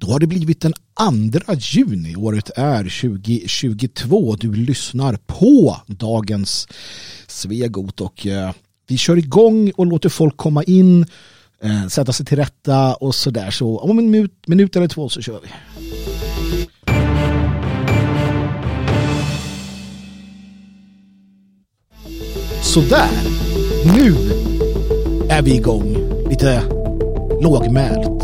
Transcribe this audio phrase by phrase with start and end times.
[0.00, 0.72] Då har det blivit den
[1.46, 2.16] 2 juni.
[2.16, 4.36] Året är 2022.
[4.36, 6.68] Du lyssnar på dagens
[7.26, 8.52] Svegot och eh,
[8.88, 11.06] vi kör igång och låter folk komma in,
[11.62, 13.50] eh, sätta sig till rätta och sådär.
[13.50, 15.48] Så om en minut, minut eller två så kör vi.
[22.62, 23.10] Sådär.
[23.84, 24.14] Nu
[25.28, 25.96] är vi igång.
[26.30, 26.62] Lite
[27.42, 28.17] lågmält.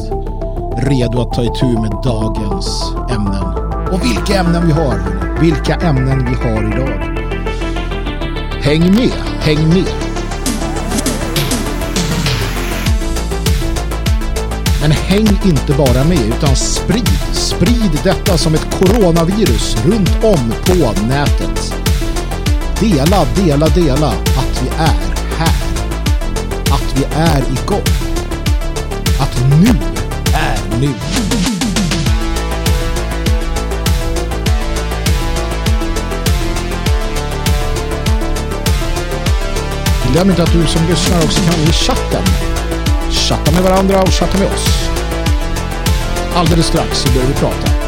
[0.76, 3.44] Redo att ta itu med dagens ämnen.
[3.92, 5.00] Och vilka ämnen vi har.
[5.40, 7.14] Vilka ämnen vi har idag.
[8.62, 9.88] Häng med, häng med.
[14.80, 21.02] Men häng inte bara med utan sprid, sprid detta som ett coronavirus runt om på
[21.06, 21.74] nätet.
[22.80, 25.54] Dela, dela, dela att vi är här.
[26.70, 27.84] Att vi är igång.
[29.20, 30.03] Att nu
[30.80, 30.88] nu.
[40.12, 42.22] Glöm inte att du som lyssnar också kan i chatten
[43.10, 44.90] chatta med varandra och chatta med oss.
[46.34, 47.84] Alldeles strax så börjar vi prata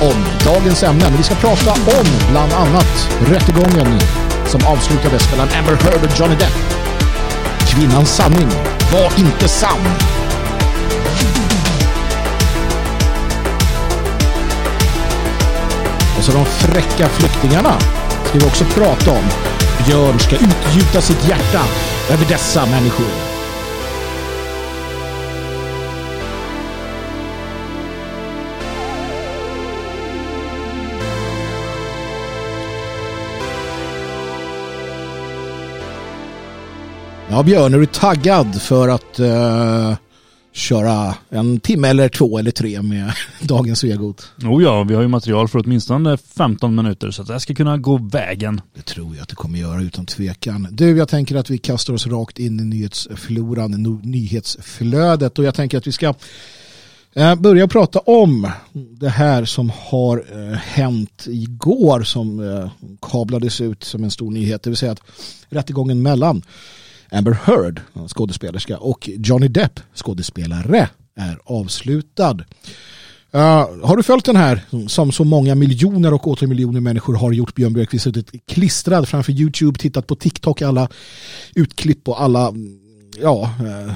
[0.00, 1.12] om dagens ämne.
[1.16, 4.00] Vi ska prata om bland annat rättegången
[4.46, 6.56] som avslutades mellan Amber Heard och Johnny Depp.
[7.68, 8.48] Kvinnans sanning
[8.92, 9.80] var inte sann.
[16.28, 17.78] Alltså så de fräcka flyktingarna
[18.24, 19.24] ska vi också prata om.
[19.86, 21.64] Björn ska utgjuta sitt hjärta
[22.10, 23.06] över dessa människor.
[37.30, 39.94] Ja, Björn, är du taggad för att uh,
[40.58, 44.32] köra en timme eller två eller tre med dagens Svegot?
[44.44, 47.78] Oh ja, vi har ju material för åtminstone 15 minuter så att det ska kunna
[47.78, 48.60] gå vägen.
[48.74, 50.68] Det tror jag att det kommer göra utan tvekan.
[50.70, 55.78] Du, jag tänker att vi kastar oss rakt in i nyhetsfloran, nyhetsflödet och jag tänker
[55.78, 56.14] att vi ska
[57.16, 62.68] uh, börja prata om det här som har uh, hänt igår som
[63.02, 65.02] kablades ut som en stor nyhet, det vill säga att
[65.48, 66.42] rättegången mellan
[67.12, 72.36] Amber Heard, eh, skådespelerska, och Johnny Depp, skådespelare, är avslutad.
[73.34, 73.40] Uh,
[73.86, 77.54] har du följt den här som så många miljoner och åter miljoner människor har gjort
[77.54, 80.88] Björn Björkqvist suttit klistrad framför YouTube, tittat på TikTok, alla
[81.54, 82.78] utklipp och alla mm,
[83.22, 83.92] ja, uh,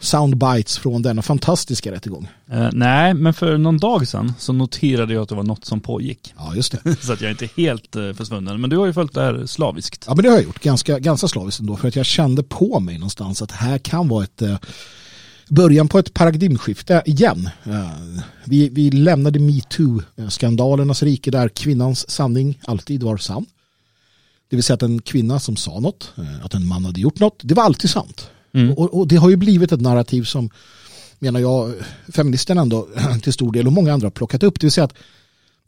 [0.00, 2.28] soundbites från denna fantastiska rättegång?
[2.52, 5.80] Uh, nej, men för någon dag sedan så noterade jag att det var något som
[5.80, 6.34] pågick.
[6.36, 6.96] Ja, just det.
[7.00, 8.60] så att jag är inte helt uh, försvunnen.
[8.60, 10.04] Men du har ju följt det här slaviskt.
[10.06, 10.62] Ja, men det har jag gjort.
[10.62, 11.76] Ganska, ganska slaviskt ändå.
[11.76, 14.56] För att jag kände på mig någonstans att det här kan vara ett uh,
[15.48, 17.48] början på ett paradigmskifte igen.
[18.44, 23.46] Vi, vi lämnade metoo-skandalernas rike där kvinnans sanning alltid var sann.
[24.50, 26.12] Det vill säga att en kvinna som sa något,
[26.42, 28.30] att en man hade gjort något, det var alltid sant.
[28.52, 28.72] Mm.
[28.72, 30.50] Och, och, det har ju blivit ett narrativ som
[31.18, 31.74] menar jag
[32.08, 32.88] feministerna ändå
[33.22, 34.60] till stor del och många andra har plockat upp.
[34.60, 34.94] Det vill säga att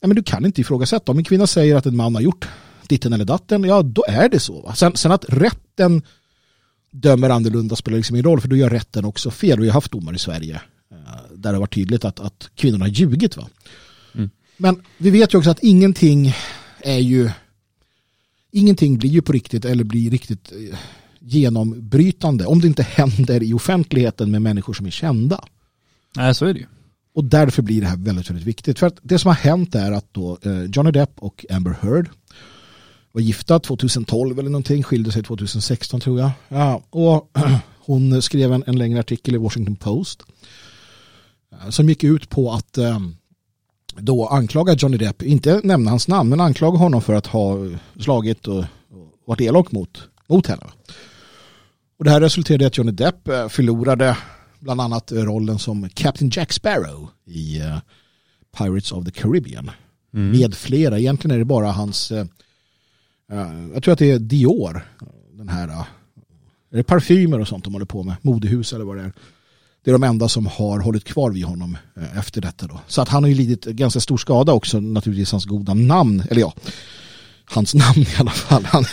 [0.01, 1.13] nej, men du kan inte ifrågasätta.
[1.13, 2.49] Om en kvinna säger att en man har gjort
[2.89, 4.61] ditten eller datten, ja då är det så.
[4.61, 4.75] Va?
[4.75, 6.03] Sen, sen att rätten
[6.91, 9.61] dömer annorlunda spelar liksom ingen roll för då gör rätten också fel.
[9.61, 10.61] Vi har haft domar i Sverige
[10.91, 10.97] eh,
[11.35, 13.37] där det var tydligt att, att kvinnorna har ljugit.
[13.37, 13.49] Va?
[14.15, 14.31] Mm.
[14.57, 16.35] Men vi vet ju också att ingenting
[16.81, 17.31] är ju
[18.51, 20.79] ingenting blir ju på riktigt eller blir riktigt eh,
[21.25, 25.45] genombrytande om det inte händer i offentligheten med människor som är kända.
[26.17, 26.67] Nej, så är det ju.
[27.15, 28.79] Och därför blir det här väldigt, väldigt viktigt.
[28.79, 32.09] För att det som har hänt är att då eh, Johnny Depp och Amber Heard
[33.13, 36.31] var gifta 2012 eller någonting, skilde sig 2016 tror jag.
[36.49, 37.31] Ja, och
[37.79, 40.23] hon skrev en, en längre artikel i Washington Post
[41.53, 42.99] eh, som gick ut på att eh,
[43.97, 47.57] då anklaga Johnny Depp, inte nämna hans namn, men anklaga honom för att ha
[48.01, 48.67] slagit och, och
[49.25, 50.67] varit elak mot, mot henne.
[52.03, 54.17] Och det här resulterade i att Johnny Depp eh, förlorade
[54.61, 57.79] bland annat rollen som Captain Jack Sparrow i uh,
[58.59, 59.71] Pirates of the Caribbean.
[60.15, 60.39] Mm.
[60.39, 62.13] Med flera, egentligen är det bara hans,
[63.75, 64.87] jag tror att det är Dior,
[65.33, 65.69] den här,
[66.71, 69.13] är det parfymer och sånt de håller på med, modehus eller vad det är.
[69.85, 71.79] Det är de enda som har hållit kvar vid honom
[72.17, 72.81] efter detta då.
[72.87, 76.41] Så att han har ju lidit ganska stor skada också, naturligtvis hans goda namn, eller
[76.41, 76.55] ja,
[77.45, 78.65] hans namn i alla fall.
[78.65, 78.85] Han,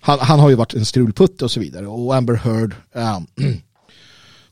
[0.00, 1.86] han, han har ju varit en strulputte och så vidare.
[1.86, 3.20] Och Amber Heard äh,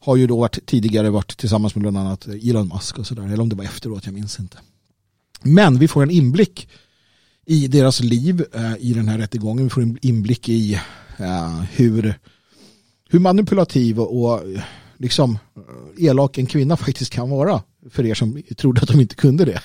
[0.00, 3.22] har ju då varit, tidigare varit tillsammans med bland annat Elon Musk och sådär.
[3.22, 4.58] Eller om det var efteråt, jag minns inte.
[5.42, 6.68] Men vi får en inblick
[7.46, 9.64] i deras liv äh, i den här rättegången.
[9.64, 10.80] Vi får en inblick i
[11.18, 12.14] äh, hur,
[13.08, 14.42] hur manipulativ och, och
[14.96, 19.14] liksom eh, elak en kvinna faktiskt kan vara för er som trodde att de inte
[19.14, 19.62] kunde det.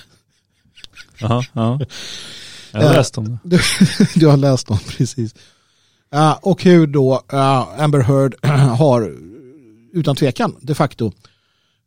[1.22, 1.80] Aha, aha.
[2.72, 3.40] Jag har läst om det.
[3.44, 3.60] Du,
[4.20, 5.36] du har läst om, precis.
[6.16, 8.36] Uh, och hur då uh, Amber Heard
[8.78, 9.16] har
[9.94, 11.12] utan tvekan de facto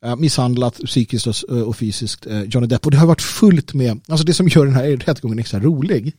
[0.06, 2.84] uh, misshandlat psykiskt och, och fysiskt Johnny Depp.
[2.84, 6.14] Och det har varit fullt med, alltså det som gör den här rättegången extra rolig.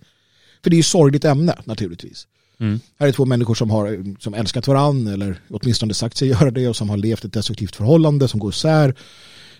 [0.64, 2.28] För det är ju sorgligt ämne naturligtvis.
[2.60, 2.80] Mm.
[3.00, 6.68] Här är två människor som har som älskat varandra eller åtminstone sagt sig göra det
[6.68, 8.96] och som har levt ett destruktivt förhållande som går isär.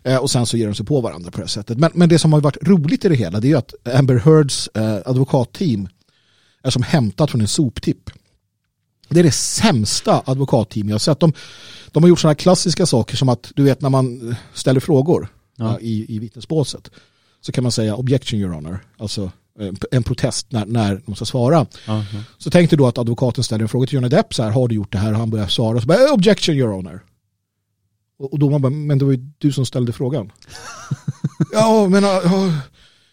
[0.06, 1.78] Eh, och sen så ger de sig på varandra på det sättet.
[1.78, 4.16] Men, men det som har varit roligt i det hela det är ju att Amber
[4.16, 5.88] Heards eh, advokatteam
[6.64, 8.10] är som hämtat från en soptipp.
[9.10, 11.20] Det är det sämsta advokatteam jag har sett.
[11.20, 11.34] De,
[11.92, 15.80] de har gjort sådana klassiska saker som att du vet när man ställer frågor ja.
[15.80, 16.92] i, i vittnesbåset
[17.42, 18.80] så kan man säga objection your honor.
[18.98, 21.62] Alltså eh, en protest när, när de ska svara.
[21.62, 22.24] Uh -huh.
[22.38, 24.76] Så tänkte då att advokaten ställer en fråga till Johnny Depp så här, har du
[24.76, 25.12] gjort det här?
[25.12, 27.04] Och han börjar svara så bara, objection your honor.
[28.20, 30.32] Och domaren bara, men det var ju du som ställde frågan.
[31.52, 32.04] ja, men...
[32.04, 32.52] Ja.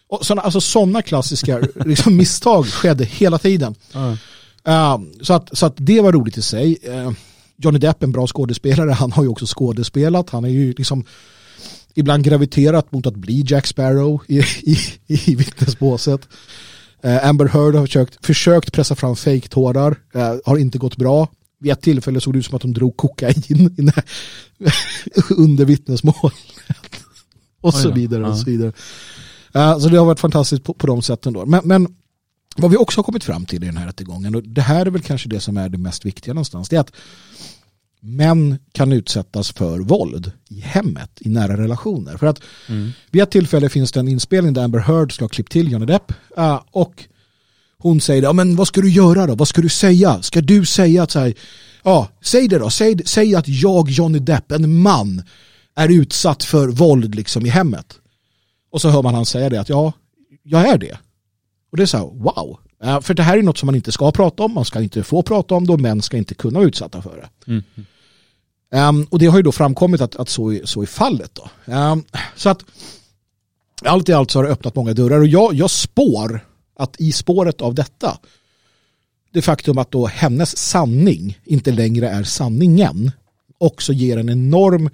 [0.07, 3.75] Och såna, alltså sådana klassiska liksom, misstag skedde hela tiden.
[3.93, 4.11] Mm.
[4.67, 6.77] Uh, så, att, så att det var roligt i sig.
[6.87, 7.11] Uh,
[7.57, 10.29] Johnny Depp, en bra skådespelare, han har ju också skådespelat.
[10.29, 11.05] Han är ju liksom
[11.93, 14.77] ibland graviterat mot att bli Jack Sparrow i, i,
[15.07, 16.21] i vittnesbåset.
[17.05, 19.97] Uh, Amber Heard har försökt, försökt pressa fram fejktårar,
[20.45, 21.27] har inte gått bra
[21.63, 23.73] vid ett tillfälle såg det ut som att de drog kokain
[25.29, 26.33] under vittnesmålet.
[27.61, 28.71] och så vidare och så vidare.
[29.55, 31.45] Uh, så det har varit fantastiskt på, på de sätten då.
[31.45, 31.95] Men, men,
[32.55, 34.89] vad vi också har kommit fram till i den här rättegången, och det här är
[34.89, 36.91] väl kanske det som är det mest viktiga någonstans, det är att
[37.99, 42.17] män kan utsättas för våld i hemmet, i nära relationer.
[42.17, 42.91] För att mm.
[43.11, 45.85] vid ett tillfälle finns det en inspelning där Amber Heard ska ha klippt till Johnny
[45.85, 47.07] Depp uh, och
[47.83, 49.35] hon säger, ja men vad ska du göra då?
[49.35, 50.21] Vad ska du säga?
[50.21, 51.33] Ska du säga att så här,
[51.83, 52.69] ja, säg det då.
[52.69, 55.23] Säg, säg att jag, Johnny Depp, en man,
[55.75, 57.93] är utsatt för våld liksom i hemmet.
[58.71, 59.93] Och så hör man han säga det att ja,
[60.43, 60.97] jag är det.
[61.71, 62.59] Och det är så här, wow.
[63.01, 65.21] För det här är något som man inte ska prata om, man ska inte få
[65.21, 67.51] prata om det och män ska inte kunna vara utsatta för det.
[67.51, 67.63] Mm.
[68.73, 71.31] Um, och det har ju då framkommit att, att så, är, så är fallet.
[71.35, 71.73] Då.
[71.73, 72.03] Um,
[72.35, 72.63] så att
[73.85, 76.45] allt i allt så har det öppnat många dörrar och jag, jag spår
[76.75, 78.17] att i spåret av detta
[79.33, 83.11] det faktum att då hennes sanning inte längre är sanningen
[83.57, 84.89] också ger en enorm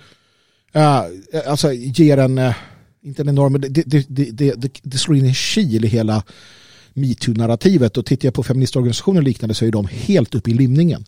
[0.75, 1.01] uh,
[1.47, 2.53] alltså ger en uh,
[3.03, 6.23] inte en enorm det, det, det, det, slår in en kil i hela
[6.93, 11.05] metoo-narrativet och tittar jag på feministorganisationer och liknande så är de helt uppe i limningen.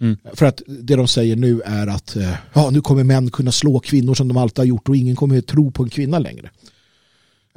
[0.00, 0.16] Mm.
[0.32, 2.16] För att det de säger nu är att
[2.52, 5.40] ja, nu kommer män kunna slå kvinnor som de alltid har gjort och ingen kommer
[5.40, 6.50] tro på en kvinna längre.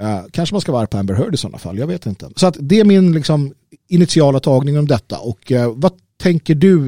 [0.02, 2.30] Uh, kanske man ska vara på Amber Heard i sådana fall, jag vet inte.
[2.36, 3.54] Så att det är min liksom,
[3.88, 5.20] initiala tagning om detta.
[5.20, 6.88] Och uh, vad tänker du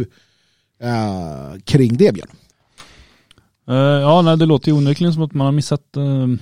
[0.84, 2.30] uh, kring det Björn?
[4.02, 6.36] ja, nej, det låter ju onekligen som att man har missat uh,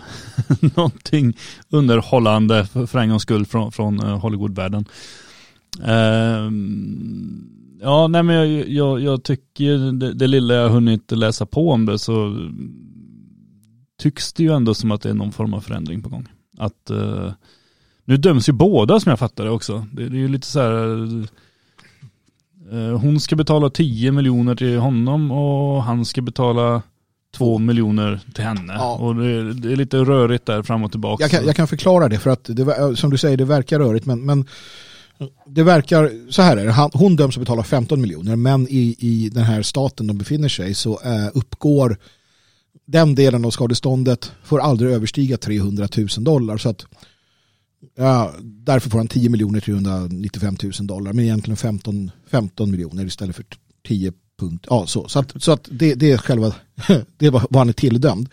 [0.75, 1.38] någonting
[1.69, 4.86] underhållande för, för en gångs skull från, från Hollywoodvärlden.
[7.81, 11.71] ja, nej men jag, jag, jag tycker det, det lilla jag har hunnit läsa på
[11.71, 12.50] om det så
[14.01, 16.27] tycks det ju ändå som att det är någon form av förändring på gång.
[16.59, 17.31] Att uh,
[18.06, 19.85] nu döms ju båda som jag fattar det också.
[19.94, 20.75] Det, det är ju lite så här
[22.73, 26.81] uh, hon ska betala 10 miljoner till honom och han ska betala
[27.38, 28.73] 2 miljoner till henne.
[28.73, 28.95] Ja.
[28.95, 31.23] Och det, det, är lite rörigt där fram och tillbaka.
[31.23, 34.06] Jag kan, jag kan förklara det för att det, som du säger det verkar rörigt
[34.06, 34.45] men, men
[35.45, 39.30] det verkar, så här är det, hon döms att betala 15 miljoner men i, i
[39.33, 41.97] den här staten de befinner sig så äh, uppgår
[42.92, 46.58] den delen av skadeståndet får aldrig överstiga 300 000 dollar.
[46.58, 46.86] Så att,
[47.98, 51.14] ja, därför får han 10 miljoner 395 000 dollar.
[51.14, 53.46] Men egentligen 15, 15 miljoner istället för
[53.88, 54.66] 10 punkt.
[54.69, 56.54] Ja, så, så att, så att det, det är själva
[57.18, 58.30] det var vad han är tilldömd.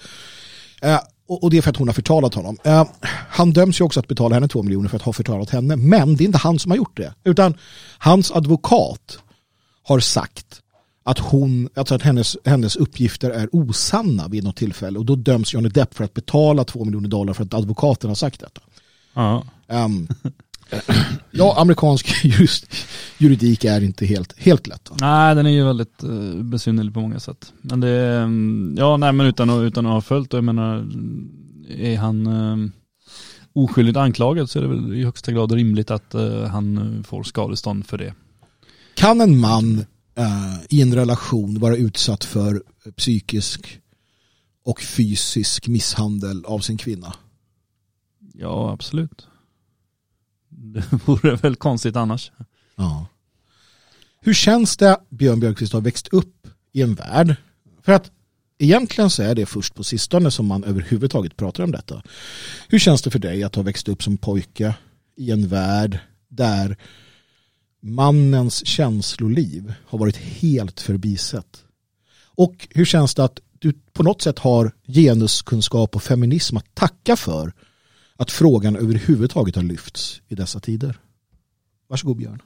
[0.82, 2.58] Eh, och, och, det är för att hon har förtalat honom.
[2.64, 2.86] Eh,
[3.28, 5.76] han döms ju också att betala henne 2 miljoner för att ha förtalat henne.
[5.76, 7.14] Men det är inte han som har gjort det.
[7.24, 7.54] Utan
[7.98, 9.18] hans advokat
[9.82, 10.62] har sagt
[11.06, 15.54] att, hon, alltså att hennes, hennes uppgifter är osanna vid något tillfälle och då döms
[15.54, 18.60] Johnny Depp för att betala två miljoner dollar för att advokaten har sagt detta.
[19.14, 19.44] Ja.
[19.68, 20.08] Um,
[21.30, 22.66] ja, amerikansk just,
[23.18, 24.90] juridik är inte helt, helt lätt.
[25.00, 27.52] Nej, den är ju väldigt uh, besynnerlig på många sätt.
[27.60, 30.88] Men det är, um, ja nej men utan utan att ha följt och jag menar,
[31.68, 32.72] är han um,
[33.52, 37.86] oskyldigt anklagad så är det väl i högsta grad rimligt att uh, han får skadestånd
[37.86, 38.14] för det.
[38.94, 39.84] Kan en man
[40.18, 42.62] uh, i en relation vara utsatt för
[42.96, 43.80] psykisk
[44.64, 47.14] och fysisk misshandel av sin kvinna?
[48.34, 49.26] Ja, absolut.
[50.48, 52.32] Det vore väl konstigt annars.
[52.76, 53.06] Ja.
[54.20, 57.36] Hur känns det, Björn Björkqvist, har växt upp i en värld?
[57.82, 58.10] För att
[58.58, 62.02] egentligen så är det först på sistone som man överhuvudtaget pratar om detta.
[62.68, 64.74] Hur känns det för dig att ha växt upp som pojke
[65.16, 66.76] i en värld där
[67.82, 71.64] mannens känsloliv har varit helt förbisett?
[72.36, 77.16] Och hur känns det att du på något sätt har genuskunskap och feminism att tacka
[77.16, 77.52] för
[78.16, 80.98] att frågan överhuvudtaget har lyfts i dessa tider?
[81.88, 82.42] Varsågod Björn.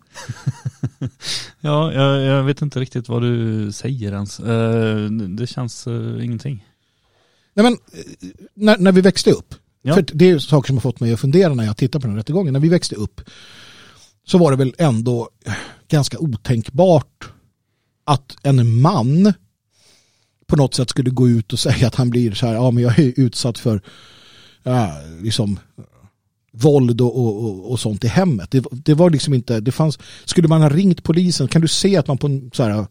[1.61, 4.41] ja, jag, jag, vet inte riktigt vad du säger ens.
[4.41, 6.67] Uh, det känns uh, ingenting.
[7.55, 9.95] Nej men, eh, när, när vi växte upp, ja.
[9.95, 12.11] för det är saker som har fått mig att fundera när jag tittar på den
[12.11, 12.53] här rättegången.
[12.53, 13.21] När vi växte upp
[14.27, 15.29] så var det väl ändå
[15.89, 17.29] ganska otänkbart
[18.05, 19.33] att en man
[20.47, 22.83] på något sätt skulle gå ut och säga att han blir så här, ja men
[22.83, 23.83] jag är utsatt för
[24.63, 25.59] ja, liksom
[26.53, 28.51] våld och, och, och, sånt i hemmet.
[28.51, 31.97] Det, det, var liksom inte, det fanns, skulle man ha ringt polisen, kan du se
[31.97, 32.87] att man på så här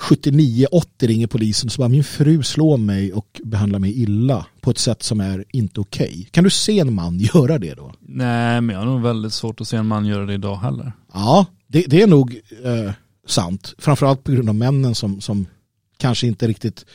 [0.00, 4.70] 79-80 ringer polisen och så bara min fru slår mig och behandlar mig illa på
[4.70, 6.08] ett sätt som är inte okej.
[6.08, 6.24] Okay.
[6.24, 7.94] Kan du se en man göra det då?
[8.00, 10.92] Nej, men jag har nog väldigt svårt att se en man göra det idag heller.
[11.12, 12.92] Ja, det, det är nog eh,
[13.26, 13.74] sant.
[13.78, 15.46] Framförallt på grund av männen som, som
[15.96, 16.86] kanske inte riktigt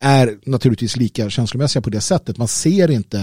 [0.00, 2.38] är naturligtvis lika känslomässiga på det sättet.
[2.38, 3.18] Man ser inte,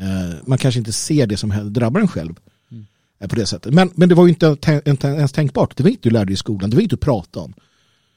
[0.00, 2.34] eh, man kanske inte ser det som drabbar en själv
[2.70, 2.86] mm.
[3.20, 3.74] Eh, på det sättet.
[3.74, 5.76] Men, men det var ju inte, inte ens tänkbart.
[5.76, 7.54] Det var inte du lärde dig i skolan, det var inte att prata om.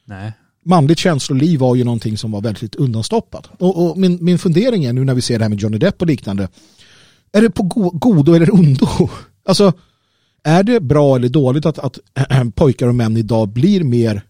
[0.05, 0.33] Nej.
[0.67, 3.49] Manligt känsloliv var ju någonting som var väldigt undanstoppat.
[3.59, 6.01] Och, och min, min fundering är nu när vi ser det här med Johnny Depp
[6.01, 6.49] och liknande.
[7.31, 8.87] Är det på go godo eller ondo?
[9.45, 9.73] Alltså,
[10.43, 11.99] är det bra eller dåligt att, att
[12.55, 14.21] pojkar och män idag blir mer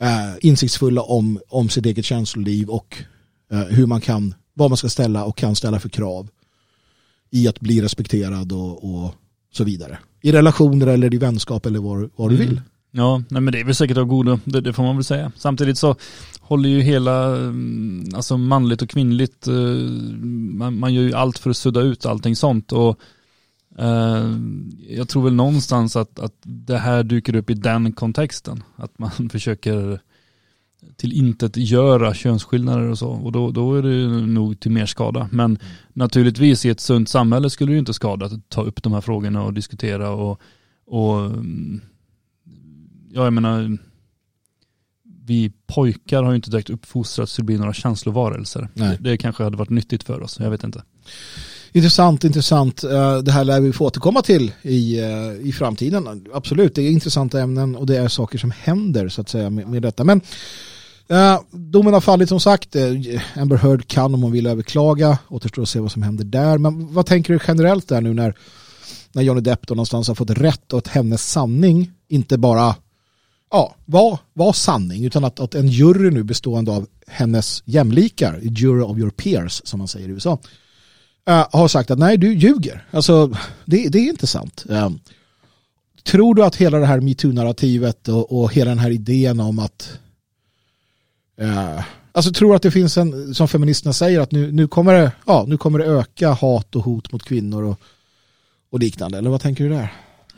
[0.00, 2.96] eh, insiktsfulla om, om sitt eget känsloliv och
[3.52, 6.28] eh, hur man kan, vad man ska ställa och kan ställa för krav
[7.30, 9.14] i att bli respekterad och, och
[9.52, 9.98] så vidare.
[10.22, 12.60] I relationer eller i vänskap eller vad, vad du mm.
[12.96, 15.32] Ja, nej men det är väl säkert av godo, det, det, får man väl säga.
[15.36, 15.96] Samtidigt så
[16.40, 19.54] håller ju hela, mm, alltså manligt och kvinnligt, eh,
[20.58, 23.00] man, man gör ju allt för att sudda ut allting sånt och
[23.78, 24.38] Uh,
[24.88, 28.62] jag tror väl någonstans att, att det här dyker upp i den kontexten.
[28.76, 30.00] Att man försöker
[30.96, 33.08] till intet göra könsskillnader och så.
[33.08, 35.28] Och då, då är det nog till mer skada.
[35.32, 35.58] Men mm.
[35.92, 39.00] naturligtvis i ett sunt samhälle skulle det ju inte skada att ta upp de här
[39.00, 40.40] frågorna och diskutera och,
[40.86, 41.80] och mm,
[43.14, 43.78] ja, jag menar
[45.26, 48.68] vi pojkar har ju inte direkt uppfostrats till att bli några känslovarelser.
[48.74, 50.82] Det, det kanske hade varit nyttigt för oss, jag vet inte.
[51.72, 52.84] Intressant, intressant.
[52.84, 56.26] Eh, det här lär vi få återkomma till i, eh, i framtiden.
[56.34, 59.68] Absolut, det är intressanta ämnen och det är saker som händer så att säga med,
[59.68, 60.04] med detta.
[60.04, 60.20] Men
[61.10, 62.76] uh, domen har fallit som sagt.
[63.36, 65.18] Amber Heard kan om hon vill överklaga.
[65.28, 66.58] Återstår att se vad som händer där.
[66.58, 68.34] Men vad tänker du generellt där nu när,
[69.12, 72.74] när Johnny Depp då någonstans har fått rätt att hennes sanning inte bara
[73.50, 78.82] ja, var, var sanning utan att, att en jury nu bestående av hennes jämlikar, jury
[78.82, 80.38] of your peers som man säger i USA,
[81.28, 82.86] äh, har sagt att nej, du ljuger.
[82.90, 83.26] Alltså,
[83.64, 84.64] det, det är inte sant.
[84.68, 84.90] Äh,
[86.02, 89.98] tror du att hela det här metoo-narrativet och, och hela den här idén om att
[91.40, 91.80] äh,
[92.16, 95.12] Alltså tror du att det finns en, som feministerna säger, att nu, nu, kommer, det,
[95.26, 97.80] ja, nu kommer det öka hat och hot mot kvinnor och,
[98.70, 99.18] och liknande?
[99.18, 99.92] Eller vad tänker du där?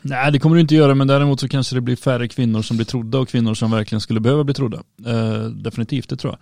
[0.09, 2.77] Nej, det kommer det inte göra, men däremot så kanske det blir färre kvinnor som
[2.77, 4.83] blir trodda och kvinnor som verkligen skulle behöva bli trodda.
[5.05, 6.39] Eh, definitivt, det tror jag.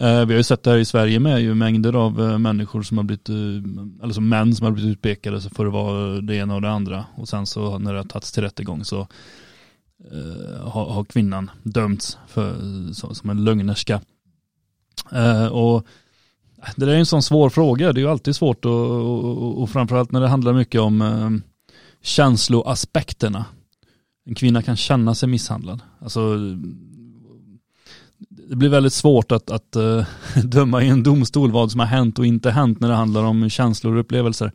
[0.00, 2.82] Eh, vi har ju sett det här i Sverige med ju mängder av eh, människor
[2.82, 6.20] som har blivit, eh, eller som män som har blivit utpekade så får det vara
[6.20, 7.04] det ena och det andra.
[7.16, 9.00] Och sen så när det har tagits till rättegång så
[10.12, 12.54] eh, har, har kvinnan dömts för,
[13.14, 14.00] som en lögnerska.
[15.12, 17.92] Eh, och eh, det där är en sån svår fråga.
[17.92, 21.42] Det är ju alltid svårt och, och, och framförallt när det handlar mycket om
[22.02, 23.44] känsloaspekterna.
[24.26, 25.80] En kvinna kan känna sig misshandlad.
[26.00, 26.38] Alltså
[28.48, 30.04] det blir väldigt svårt att, att uh,
[30.44, 33.50] döma i en domstol vad som har hänt och inte hänt när det handlar om
[33.50, 34.52] känslor och upplevelser.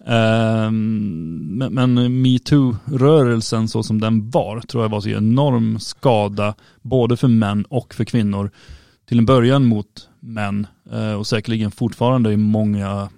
[0.00, 7.16] Uh, men, men metoo-rörelsen så som den var tror jag var så enorm skada både
[7.16, 8.50] för män och för kvinnor.
[9.08, 13.08] Till en början mot män uh, och säkerligen fortfarande i många,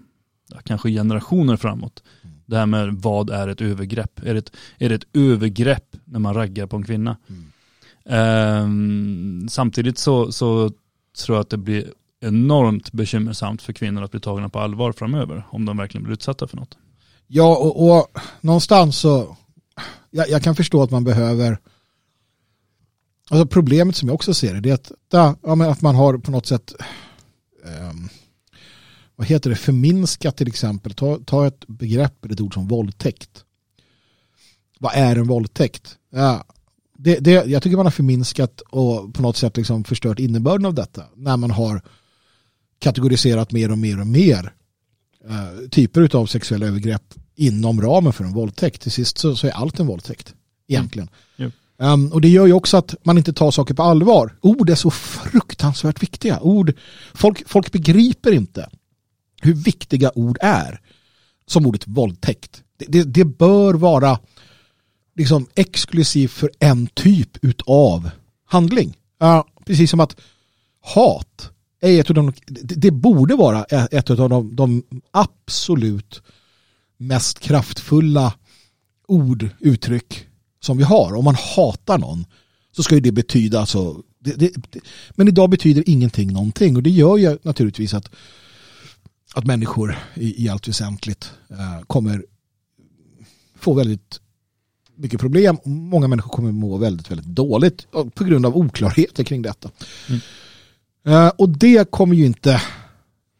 [0.65, 2.03] kanske generationer framåt.
[2.49, 4.21] Det här med vad är ett övergrepp?
[4.25, 7.17] Är det ett, är det ett övergrepp när man raggar på en kvinna?
[7.29, 7.45] Mm.
[8.65, 10.71] Um, samtidigt så, så
[11.25, 15.47] tror jag att det blir enormt bekymmersamt för kvinnor att bli tagna på allvar framöver
[15.51, 16.77] om de verkligen blir utsatta för något.
[17.27, 19.37] Ja, och, och någonstans så,
[20.11, 21.59] jag, jag, kan förstå att man behöver,
[23.31, 26.47] alltså problemet som jag också ser det, är att, ja, att man har på något
[26.47, 26.75] sätt,
[27.91, 28.09] um,
[29.19, 33.45] vad heter det, förminska till exempel, ta, ta ett begrepp, ett ord som våldtäkt.
[34.79, 35.97] Vad är en våldtäkt?
[36.13, 36.45] Ja,
[36.99, 40.75] det, det, jag tycker man har förminskat och på något sätt liksom förstört innebörden av
[40.75, 41.83] detta när man har
[42.79, 44.53] kategoriserat mer och mer och mer
[45.31, 48.83] uh, typer av sexuella övergrepp inom ramen för en våldtäkt.
[48.83, 50.35] Till sist så, så är allt en våldtäkt
[50.69, 51.09] egentligen.
[51.37, 51.53] Mm.
[51.79, 54.39] Um, och det gör ju också att man inte tar saker på allvar.
[54.41, 56.41] Ord är så fruktansvärt viktiga.
[56.41, 56.73] Ord,
[57.15, 58.69] folk, folk begriper inte
[59.41, 60.81] hur viktiga ord är.
[61.47, 62.63] Som ordet våldtäkt.
[62.79, 64.19] Det, det, det bör vara
[65.17, 68.11] liksom exklusivt för en typ av
[68.47, 68.97] handling.
[69.23, 70.17] Uh, precis som att
[70.81, 76.23] hat är ett av de, det, det borde vara ett av de, de absolut
[76.97, 78.35] mest kraftfulla
[79.09, 80.27] ord, uttryck
[80.61, 81.15] som vi har.
[81.15, 82.25] Om man hatar någon
[82.77, 84.81] så ska ju det betyda alltså, det, det,
[85.11, 88.11] men idag betyder ingenting någonting och det gör ju naturligtvis att,
[89.39, 92.25] att människor i, i allt väsentligt eh, kommer
[93.59, 94.21] få väldigt
[94.95, 95.59] mycket problem.
[95.65, 99.71] Många människor kommer må väldigt, väldigt dåligt på grund av oklarheter kring detta.
[100.09, 100.21] Mm.
[101.07, 102.63] Eh, och det kommer ju inte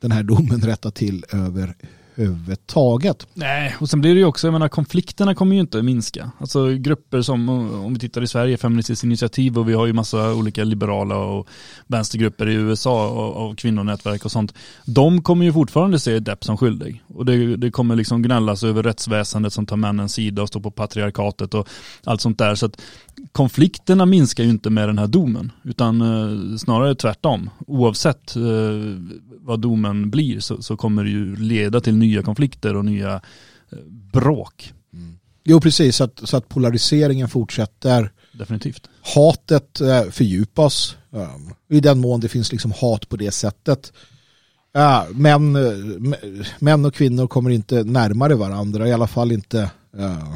[0.01, 1.77] den här domen rätta till över
[2.19, 3.27] överhuvudtaget.
[3.35, 6.31] Nej, och sen blir det ju också, jag menar konflikterna kommer ju inte minska.
[6.39, 10.35] Alltså grupper som, om vi tittar i Sverige, Feministiskt initiativ och vi har ju massa
[10.35, 11.49] olika liberala och
[11.87, 14.55] vänstergrupper i USA och, och kvinnonätverk och sånt.
[14.85, 17.03] De kommer ju fortfarande se Depp som skyldig.
[17.15, 20.71] Och det, det kommer liksom gnällas över rättsväsendet som tar männens sida och står på
[20.71, 21.69] patriarkatet och
[22.05, 22.55] allt sånt där.
[22.55, 22.81] Så att
[23.33, 27.51] konflikterna minskar ju inte med den här domen, utan eh, snarare tvärtom.
[27.67, 28.43] Oavsett eh,
[29.41, 33.15] vad domen blir så, så, kommer det ju leda till nya konflikter och nya
[33.73, 33.79] eh,
[34.13, 34.73] bråk.
[34.93, 35.19] Mm.
[35.45, 38.13] Jo, precis, så att, så att polariseringen fortsätter.
[38.33, 38.89] Definitivt.
[39.15, 43.93] Hatet eh, fördjupas um, i den mån det finns liksom hat på det sättet.
[44.79, 45.53] Uh, män,
[46.59, 50.35] män och kvinnor kommer inte närmare varandra, i alla fall inte uh,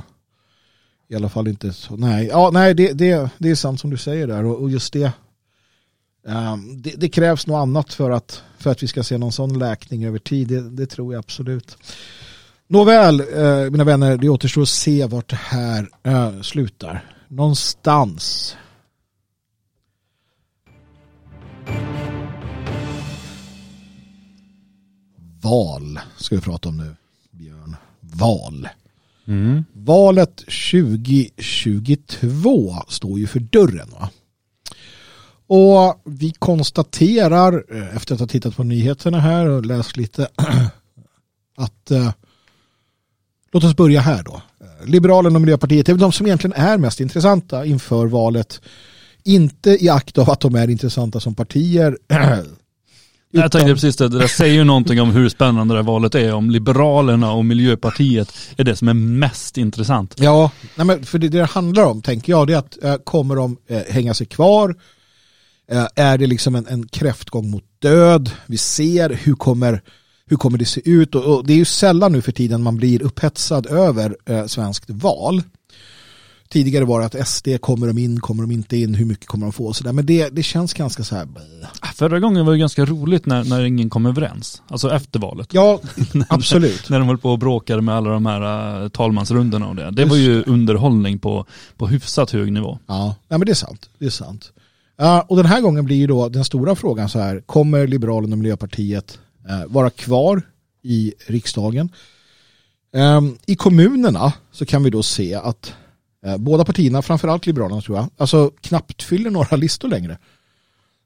[1.13, 1.97] i alla fall inte så.
[1.97, 4.45] Nej, ja, nej det, det, det är sant som du säger där.
[4.45, 5.13] Och, och just det,
[6.27, 7.09] um, det, det.
[7.09, 10.49] krävs något annat för att, för att vi ska se någon sån läkning över tid.
[10.49, 11.77] Det, det tror jag absolut.
[12.67, 17.15] Nåväl, eh, mina vänner, det återstår att se vart det här eh, slutar.
[17.29, 18.57] Någonstans.
[25.43, 26.97] Val ska vi prata om nu,
[27.31, 27.77] Björn.
[28.01, 28.69] Val.
[29.33, 29.65] Mm.
[29.73, 33.91] Valet 2022 står ju för dörren.
[33.91, 34.11] Va?
[35.47, 40.29] Och vi konstaterar eh, efter att ha tittat på nyheterna här och läst lite
[41.57, 42.13] att eh,
[43.53, 44.43] låt oss börja här då.
[44.61, 48.61] Eh, Liberalerna och Miljöpartiet är väl de som egentligen är mest intressanta inför valet.
[49.25, 51.99] Inte i akt av att de är intressanta som partier
[53.33, 53.43] Utan...
[53.43, 56.15] Jag tänkte precis det, det där säger ju någonting om hur spännande det här valet
[56.15, 56.35] är.
[56.35, 60.15] Om Liberalerna och Miljöpartiet är det som är mest intressant.
[60.19, 63.37] Ja, nej men för det det handlar om, tänker jag, det är att äh, kommer
[63.37, 64.77] de äh, hänga sig kvar?
[65.71, 68.31] Äh, är det liksom en, en kräftgång mot död?
[68.47, 69.83] Vi ser hur kommer,
[70.27, 71.15] hur kommer det se ut?
[71.15, 74.91] Och, och det är ju sällan nu för tiden man blir upphetsad över äh, svenskt
[74.91, 75.43] val.
[76.53, 79.47] Tidigare var det att SD, kommer de in, kommer de inte in, hur mycket kommer
[79.47, 79.73] de få?
[79.73, 79.93] Så där.
[79.93, 81.29] Men det, det känns ganska så här.
[81.95, 84.63] Förra gången var det ganska roligt när, när ingen kom överens.
[84.69, 85.55] Alltså efter valet.
[85.55, 85.81] Ja,
[86.29, 86.89] absolut.
[86.89, 89.91] när de höll på och bråkade med alla de här uh, talmansrundorna och det.
[89.91, 92.79] Det var ju underhållning på, på hyfsat hög nivå.
[92.87, 93.91] Ja, ja men det är sant.
[93.99, 94.53] Det är sant.
[95.03, 97.43] Uh, och den här gången blir ju då den stora frågan så här.
[97.47, 99.19] Kommer Liberalerna och Miljöpartiet
[99.51, 100.43] uh, vara kvar
[100.83, 101.93] i riksdagen?
[102.95, 105.75] Um, I kommunerna så kan vi då se att
[106.39, 110.19] båda partierna, framförallt Liberalerna tror jag, alltså knappt fyller några listor längre.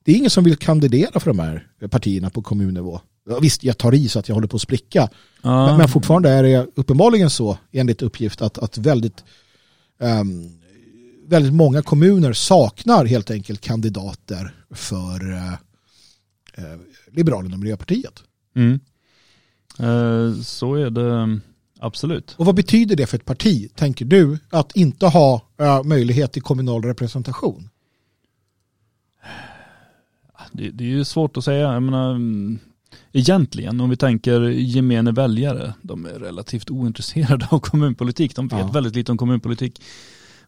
[0.05, 3.01] Det är ingen som vill kandidera för de här partierna på kommunnivå.
[3.41, 5.09] Visst, jag tar i så att jag håller på att spricka.
[5.43, 5.67] Ah.
[5.67, 9.25] Men, men, fortfarande är det uppenbarligen så, enligt uppgift, att, att väldigt,
[9.99, 10.59] um,
[11.27, 15.53] väldigt många kommuner saknar helt enkelt kandidater för uh,
[16.59, 16.81] uh,
[17.13, 18.23] Liberalerna och Miljöpartiet.
[18.57, 18.81] Mm.
[19.81, 21.41] Uh, så är det
[21.79, 22.35] Absolut.
[22.39, 26.43] Och vad betyder det för ett parti, tänker du, att inte ha äh, möjlighet till
[26.43, 27.69] kommunal representation?
[30.53, 31.73] Det, det, är ju svårt att säga.
[31.73, 32.21] Jag menar,
[33.13, 38.37] egentligen, om vi tänker gemene väljare, de är relativt ointresserade av kommunpolitik.
[38.37, 38.67] De vet ja.
[38.67, 39.83] väldigt lite om kommunpolitik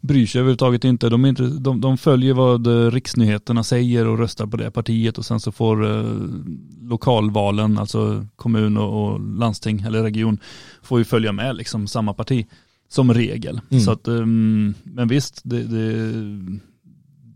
[0.01, 1.09] bryr sig överhuvudtaget inte.
[1.09, 5.27] De, inte de, de följer vad eh, riksnyheterna säger och röstar på det partiet och
[5.27, 6.13] sen så får eh,
[6.83, 10.39] lokalvalen, alltså kommun och, och, landsting eller region,
[10.83, 12.47] får ju följa med liksom samma parti
[12.89, 13.61] som regel.
[13.71, 13.83] Mm.
[13.83, 16.13] Så att, um, men visst, det, det,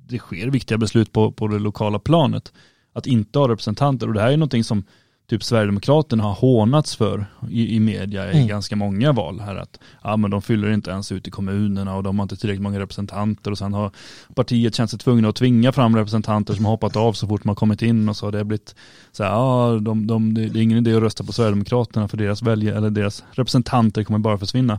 [0.08, 2.52] det sker viktiga beslut på, på det lokala planet.
[2.94, 4.84] Att inte ha representanter och det här är någonting som
[5.32, 8.46] typ Sverigedemokraterna har hånats för i, i media i Mm.
[8.48, 12.02] ganska många val här att ja men de fyller inte ens ut i kommunerna och
[12.02, 13.90] de har inte tillräckligt många representanter och sen har
[14.34, 17.54] partiet känt sig tvungna att tvinga fram representanter som har hoppat av så fort man
[17.54, 18.74] kommit in och så har det blivit
[19.12, 22.42] så här, ja de, de, det är ingen idé att rösta på Sverigedemokraterna för deras
[22.42, 24.72] väljare eller deras representanter kommer bara försvinna.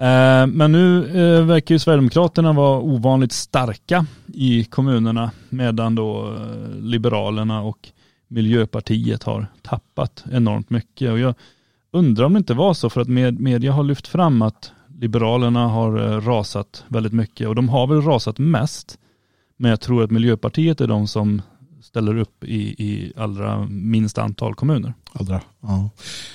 [0.00, 6.80] Eh, Men nu eh, verkar ju Sverigedemokraterna vara ovanligt starka i kommunerna medan då eh,
[6.80, 7.88] Liberalerna och
[8.28, 11.10] Miljöpartiet har tappat enormt mycket.
[11.10, 11.34] Och jag
[11.90, 15.68] undrar om det inte var så för att med, media har lyft fram att Liberalerna
[15.68, 18.98] har eh, rasat väldigt mycket och de har väl rasat mest.
[19.56, 21.42] Men jag tror att Miljöpartiet är de som
[21.82, 24.94] ställer upp i, i allra minst antal kommuner.
[25.12, 25.40] Allra.
[25.60, 25.90] Ja.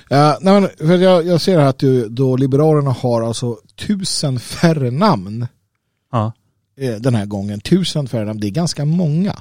[0.10, 4.40] Eh, nej men, för jag, jag ser här att du, då Liberalerna har alltså tusen
[4.40, 5.48] färre namn
[6.12, 6.32] Ja.
[6.78, 7.60] eh, den här gången.
[7.60, 9.36] Tusen färre namn, det är ganska många.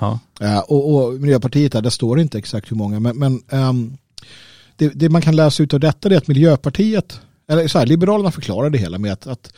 [0.00, 0.18] Ja.
[0.40, 3.96] Eh, och, och Miljöpartiet, där, det står inte exakt hur många, men, men ehm,
[4.76, 8.30] det, det man kan läsa ut av detta är att Miljöpartiet, eller så här, Liberalerna
[8.30, 9.52] förklarar det hela med att, att,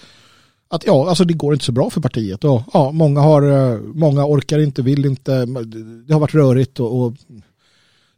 [0.68, 2.44] att ja, alltså det går inte så bra för partiet.
[2.44, 5.46] Och, ja, många, har, eh, många orkar inte, vill inte,
[6.06, 7.14] det har varit rörigt och, och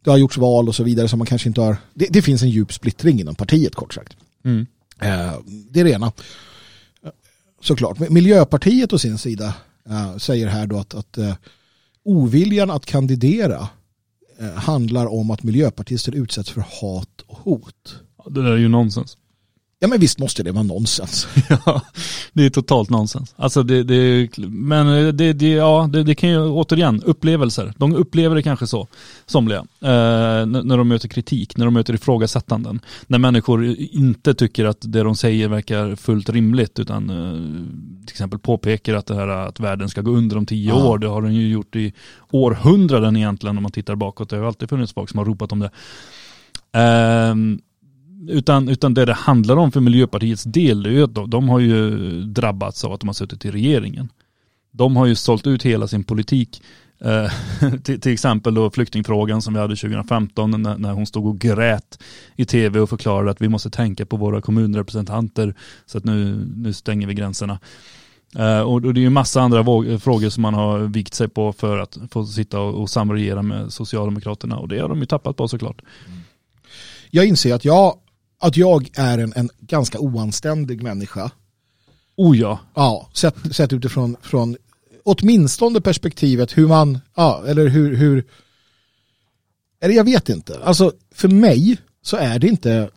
[0.04, 2.42] det har gjorts val och så vidare som man kanske inte har, det, det finns
[2.42, 4.16] en djup splittring inom partiet kort sagt.
[4.44, 4.66] Mm.
[5.00, 5.32] Eh,
[5.70, 6.12] det är det ena.
[7.04, 7.10] Eh,
[7.60, 7.98] Såklart.
[7.98, 9.54] Miljöpartiet å sin sida
[9.90, 11.34] eh, säger här då att, att eh,
[12.04, 13.68] oviljan att kandidera
[14.38, 18.00] eh, handlar om att miljöpartister utsätts för hat och hot.
[18.26, 19.16] Det där är ju nonsens.
[19.78, 21.28] Ja men visst måste det vara nonsens.
[21.66, 21.80] Ja,
[22.32, 23.34] det är totalt nonsens.
[23.36, 27.72] Alltså det, det, men det, det, ja, det, det kan ju återigen, upplevelser.
[27.76, 28.88] De upplever det kanske så,
[29.26, 32.80] somliga, eh, när de möter kritik, när de möter ifrågasättanden.
[33.06, 38.38] När människor inte tycker att det de säger verkar fullt rimligt, utan eh, till exempel
[38.38, 40.84] påpekar att det här att världen ska gå under om tio Ja.
[40.88, 41.92] år, det har den ju gjort i
[42.30, 44.30] århundraden egentligen om man tittar bakåt.
[44.30, 45.70] Det har alltid funnits folk som har ropat om det.
[46.72, 47.60] Ehm,
[48.28, 51.60] utan, utan det det handlar om för Miljöpartiets del är ju att de, de har
[51.60, 51.90] ju
[52.22, 54.08] drabbats av att de har suttit i regeringen.
[54.70, 56.62] De har ju sålt ut hela sin politik.
[57.00, 57.30] Eh,
[57.82, 61.98] till, till exempel då flyktingfrågan som vi hade 2015 när, när hon stod och grät
[62.36, 65.54] i tv och förklarade att vi måste tänka på våra kommunrepresentanter
[65.86, 67.58] så att nu, nu stänger vi gränserna.
[68.36, 71.28] Eh, och, och det är ju massa andra våg, frågor som man har vikt sig
[71.28, 75.06] på för att få sitta och, och samregera med Socialdemokraterna och det har de ju
[75.06, 75.82] tappat på såklart.
[77.10, 77.98] Jag inser att jag,
[78.44, 81.30] att jag är en, en ganska oanständig människa.
[82.16, 84.56] Oh ja, Ja, sett, sett utifrån från
[85.04, 88.24] åtminstone perspektivet hur man, ja, eller hur, hur,
[89.80, 90.58] eller jag vet inte.
[90.64, 92.90] Alltså för mig så är det inte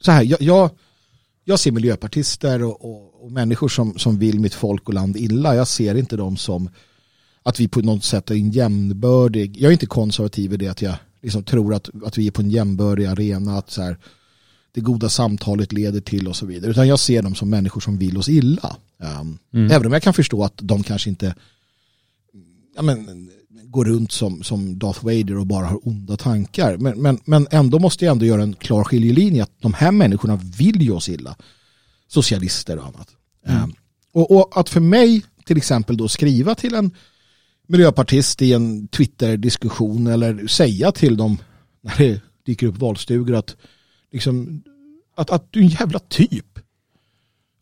[0.00, 0.70] så här, jag, jag,
[1.44, 5.54] jag ser miljöpartister och, och, och människor som, som vill mitt folk och land illa.
[5.54, 6.70] Jag ser inte dem som
[7.42, 10.82] att vi på något sätt är en jämnbördig, jag är inte konservativ i det att
[10.82, 13.96] jag liksom tror att, att vi är på en jämnbördig arena, att så här,
[14.72, 16.70] det goda samtalet leder till och så vidare.
[16.70, 18.76] Utan jag ser dem som människor som vill oss illa.
[19.20, 19.70] Um, Mm.
[19.70, 21.34] Även om jag kan förstå att de kanske inte
[22.76, 23.30] ja, men,
[23.64, 26.76] går runt som, som Darth Vader och bara har onda tankar.
[26.76, 30.36] Men, men, men ändå måste jag ändå göra en klar skiljelinje att de här människorna
[30.36, 31.36] vill ju oss illa.
[32.08, 33.08] Socialister och annat.
[33.46, 33.62] Mm.
[33.62, 33.74] Um,
[34.12, 36.90] och, och att för mig till exempel då skriva till en
[37.70, 41.38] miljöpartist i en Twitter-diskussion eller säga till dem
[41.80, 43.56] när det dyker upp valstugor att,
[44.12, 44.62] liksom,
[45.16, 46.58] att, att du är en jävla typ.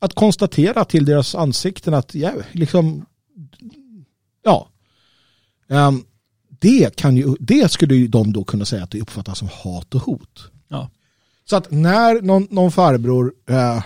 [0.01, 3.07] Att konstatera till deras ansikten att ja, liksom,
[4.45, 4.69] ja,
[5.69, 6.05] Ehm,
[6.49, 9.95] det, kan ju, det skulle ju de då kunna säga att det uppfattas som hat
[9.95, 10.51] och hot.
[10.69, 10.91] Ja.
[11.45, 13.83] Så att när någon, någon farbror eh,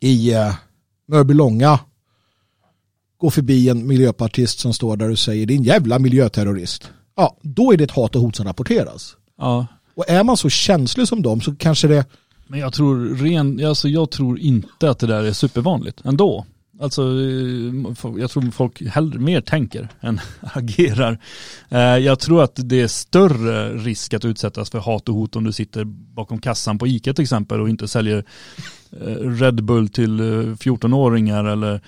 [0.00, 0.54] i eh,
[1.06, 1.80] Mörbylånga
[3.18, 6.90] går förbi en miljöpartist som står där och säger din jävla miljöterrorist.
[7.16, 9.16] Ja, då är det ett hat och hot som rapporteras.
[9.38, 9.66] ja.
[9.94, 12.04] Och är man så känslig som dem så kanske det,
[12.46, 16.46] Men jag tror, ren, alltså jag tror inte att det där är supervanligt ändå.
[16.80, 21.18] Alltså eh, jag tror folk hellre mer tänker än agerar.
[21.68, 25.44] Eh, Jag tror att det är större risk att utsättas för hat och hot om
[25.44, 28.24] du sitter bakom kassan på ICA till exempel och inte säljer
[29.00, 29.06] eh,
[29.40, 31.80] Red Bull till eh, 14-åringar eller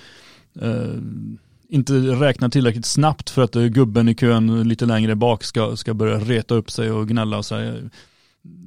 [1.69, 5.93] inte räknar tillräckligt snabbt för att eh, gubben i kön lite längre bak ska, ska
[5.93, 7.73] börja reta upp sig och gnälla och säga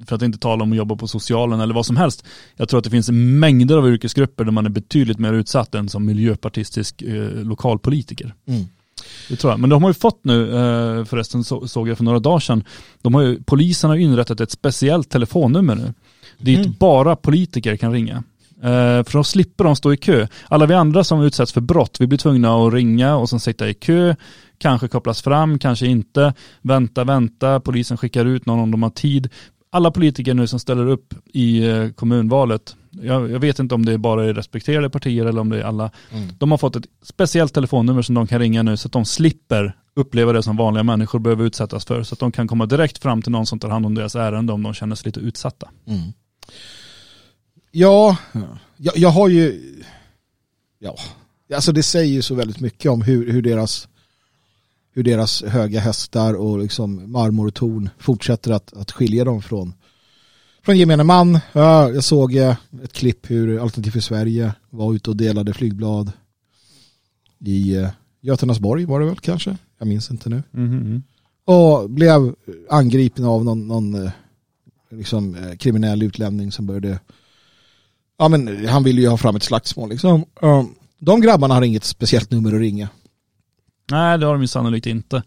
[0.07, 2.25] för att inte tala om att jobba på socialen eller vad som helst.
[2.57, 5.89] Jag tror att det finns mängder av yrkesgrupper där man är betydligt mer utsatt än
[5.89, 8.35] som miljöpartistisk eh, lokalpolitiker.
[8.47, 8.65] mm,
[9.29, 9.61] Det tror jag.
[9.61, 12.65] Men de har ju fått nu, eh, förresten så, såg jag för några dagar sedan,
[13.03, 15.95] de har ju, polisen har inrättat ett speciellt telefonnummer nu.
[16.39, 16.75] Dit Mm.
[16.79, 18.23] bara politiker kan ringa.
[18.65, 20.27] Eh, för då slipper de stå i kö.
[20.49, 23.69] Alla vi andra som utsätts för brott, vi blir tvungna att ringa och sen sitta
[23.69, 24.15] i kö,
[24.59, 29.29] kanske kopplas fram, kanske inte, vänta, vänta, polisen skickar ut någon om de har tid.
[29.71, 33.99] Alla politiker nu som ställer upp i eh, kommunvalet, jag, jag vet inte om det
[33.99, 36.29] bara är respekterade partier eller om det är alla, Mm.
[36.39, 39.77] de har fått ett speciellt telefonnummer som de kan ringa nu så att de slipper
[39.97, 42.03] uppleva det som vanliga människor behöver utsättas för.
[42.03, 44.53] Så att de kan komma direkt fram till någon som tar hand om deras ärende
[44.53, 45.69] om de känner sig lite utsatta.
[45.87, 46.13] Mm.
[47.77, 48.17] Ja,
[48.77, 49.75] jag, jag har ju,
[50.79, 50.97] ja,
[51.55, 53.89] alltså det säger ju så väldigt mycket om hur, hur deras
[54.93, 59.75] hur deras höga hästar och liksom marmortorn fortsätter att, att skilja dem från,
[60.63, 61.39] från gemene man.
[61.53, 66.13] Ja, jag såg eh, ett klipp hur Alternativ för Sverige var ute och delade flygblad
[67.39, 69.57] i eh, Göteborg var det väl kanske?
[69.79, 70.43] Jag minns inte nu.
[71.45, 72.35] Och blev
[72.71, 74.13] angripen av någon, någon eh,
[74.91, 77.01] liksom, kriminell utlänning som började
[78.19, 80.25] Ja men han ville ju ha fram ett slagsmål liksom.
[80.41, 82.89] Um, De grabbarna har inget speciellt nummer att ringa.
[83.91, 85.23] Nej, det har de ju sannolikt inte.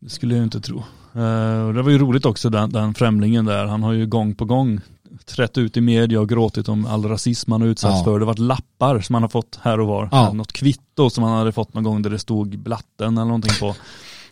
[0.00, 0.78] Det skulle jag inte tro.
[1.14, 3.64] Eh, och det var ju roligt också den, den främlingen där.
[3.66, 4.80] Han har ju gång på gång
[5.24, 8.04] trätt ut i media och gråtit om all rasism han har utsatts Ja.
[8.04, 8.18] för.
[8.18, 10.08] Det har varit lappar som han har fått här och var.
[10.12, 10.32] Ja.
[10.32, 13.74] Något kvitto som han hade fått någon gång där det stod blatten eller någonting på.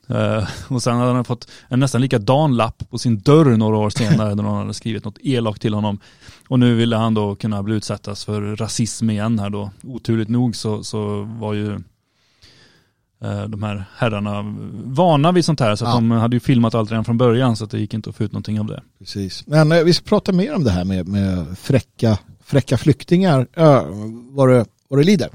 [0.08, 3.90] Eh, och sen hade han fått en nästan likadan lapp på sin dörr några år
[3.90, 5.98] senare där någon hade skrivit något elakt till honom.
[6.48, 9.70] Och nu ville han då kunna bli utsättas för rasism igen här då.
[9.82, 11.72] Oturligt nog så, så var ju
[13.24, 15.94] eh, de här herrarna vana vid sånt här så att Ja.
[15.94, 18.24] de hade ju filmat allt redan från början så att det gick inte att få
[18.24, 18.82] ut någonting av det.
[18.98, 19.46] Precis.
[19.46, 23.46] Men eh, vi ska prata mer om det här med, med fräcka, fräcka flyktingar
[24.34, 25.28] vad, det, vad det lider.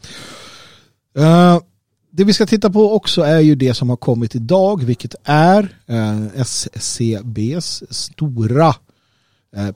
[2.17, 5.77] Det vi ska titta på också är ju det som har kommit idag vilket är
[5.86, 8.75] eh, SCBs stora
[9.56, 9.73] eh, eh,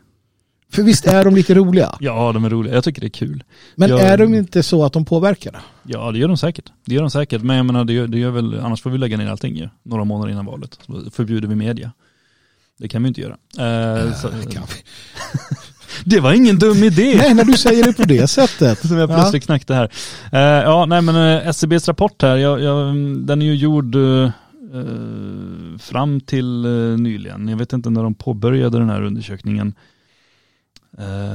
[0.71, 1.95] För visst är de lite roliga.
[1.99, 2.73] ja de är roliga.
[2.73, 3.43] Jag tycker det är kul.
[3.75, 3.99] Men Ja.
[3.99, 5.61] är de inte så att de påverkar?
[5.83, 6.71] Ja det gör de säkert.
[6.85, 7.41] Det gör de säkert.
[7.41, 9.69] Men jag menar det gör, det gör väl, annars får vi lägga ner allting ju.
[9.83, 10.79] Några månader innan valet.
[10.85, 11.91] Så förbjuder vi media.
[12.77, 13.37] Det kan vi inte göra.
[13.57, 14.83] Eh, så, Eh, kan vi-
[16.05, 17.15] det var ingen dum idé.
[17.17, 18.79] Nej, när du säger det på det sättet.
[18.87, 19.91] Som jag plötsligt knackte här.
[20.31, 24.29] Eh, ja, nej men eh, SCBs rapport här, jag, jag, den är ju gjord eh,
[25.79, 26.65] fram till
[26.99, 27.47] nyligen.
[27.47, 29.73] Jag vet inte när de påbörjade den här undersökningen.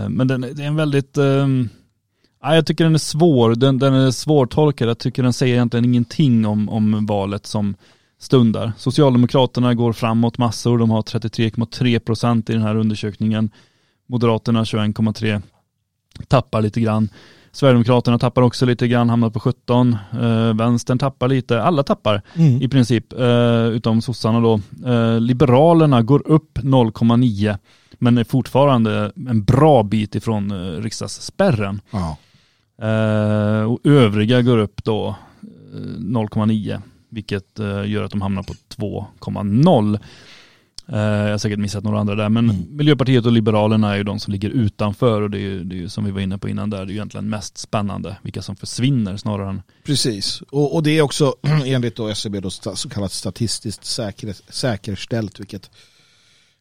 [0.09, 1.48] Men den, det är en väldigt, eh,
[2.42, 4.88] ja, jag tycker den är svår, den, den är svårtolkad.
[4.88, 7.74] Jag tycker den säger egentligen ingenting om, om valet som
[8.18, 8.72] stundar.
[8.79, 13.50] Socialdemokraterna går framåt massor, de har 33,3 procent i den här undersökningen.
[14.06, 15.42] Moderaterna 21,3
[16.28, 17.08] tappar lite grann.
[17.52, 19.96] Sverigedemokraterna tappar också lite grann, hamnar på 17.
[20.12, 22.62] Eh, vänstern tappar lite, alla tappar Mm.
[22.62, 24.60] i princip, eh, utom sossarna då.
[24.86, 27.58] Eh, Liberalerna går upp 0,9
[27.98, 31.80] men är fortfarande en bra bit ifrån eh, riksdagsspärren.
[31.90, 32.16] Ja.
[32.88, 35.08] Eh, och övriga går upp då
[35.74, 39.98] eh, 0,9 vilket eh, gör att de hamnar på 2,0.
[40.88, 42.77] Eh, jag har säkert missat några andra där men Mm.
[42.77, 45.79] Miljöpartiet och Liberalerna är ju de som ligger utanför och det är ju, det är
[45.79, 48.42] ju som vi var inne på innan där, det är ju egentligen mest spännande vilka
[48.42, 52.75] som försvinner snarare än Precis, och, och det är också enligt då SCB då sta-
[52.75, 55.70] så kallat statistiskt säker, säkerställt vilket,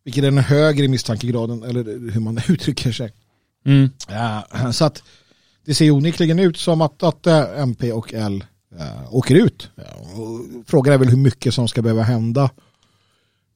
[0.03, 3.11] vilket är den högre misstankegraden eller hur man uttrycker sig.
[3.65, 3.89] mm.
[4.09, 5.03] Ja, så att
[5.65, 8.43] det ser onekligen ut som att, att eh, MP och L
[8.79, 9.69] äh, åker ut.
[9.75, 9.83] Ja,
[10.21, 12.49] och frågan är väl hur mycket som ska behöva hända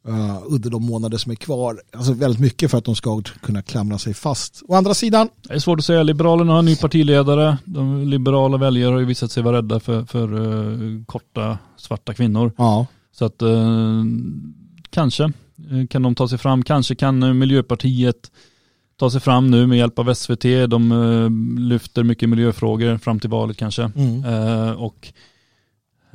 [0.07, 1.81] uh, under de månader som är kvar.
[1.95, 4.63] Alltså väldigt mycket för att de ska kunna klamra sig fast.
[4.67, 6.03] Å andra sidan, Det är svårt att säga.
[6.03, 7.57] Liberalerna har en ny partiledare.
[7.65, 12.51] De liberala väljare har ju visat sig vara rädda för, för eh, korta svarta kvinnor.
[12.57, 14.03] ja, Så att eh,
[14.89, 15.31] kanske
[15.89, 16.63] kan de ta sig fram.
[16.63, 18.31] Kanske kan Miljöpartiet
[18.99, 20.41] ta sig fram nu med hjälp av SVT.
[20.69, 23.91] De lyfter mycket miljöfrågor fram till valet kanske.
[23.95, 24.75] mm.
[24.77, 25.13] Och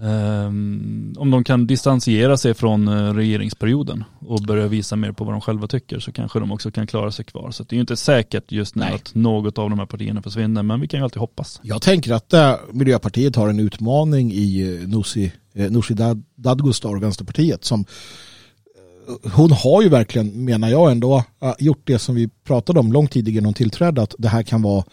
[0.02, 5.34] ehm, om de kan distansiera sig från eh, regeringsperioden och börja visa mer på vad
[5.34, 7.50] de själva tycker så kanske de också kan klara sig kvar.
[7.50, 8.94] Så det är ju inte säkert just nu Nej.
[8.94, 11.60] att något av de här partierna försvinner men vi kan ju alltid hoppas.
[11.62, 17.64] Jag tänker att äh, Miljöpartiet har en utmaning i äh, Nooshi, äh, Dad- Dadgostar, Vänsterpartiet,
[17.64, 17.84] som
[19.34, 23.10] hon har ju verkligen, menar jag ändå, äh, gjort det som vi pratade om långt
[23.10, 24.84] tidigare när hon tillträdde, att det här kan vara,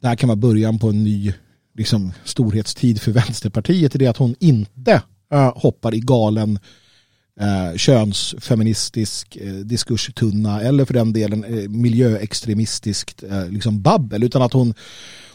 [0.00, 1.32] det här kan vara början på en ny
[1.74, 6.58] liksom, storhetstid för Vänsterpartiet i det att hon inte äh, hoppar i galen
[7.40, 14.52] eh, könsfeministisk eh, diskurstunna eller för den delen eh, miljöextremistiskt eh, liksom babbel utan att
[14.52, 14.74] hon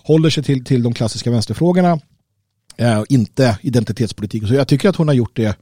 [0.03, 1.99] håller sig till, till de klassiska vänsterfrågorna
[2.77, 4.47] eh, inte identitetspolitik.
[4.47, 5.57] Så jag tycker att hon har gjort det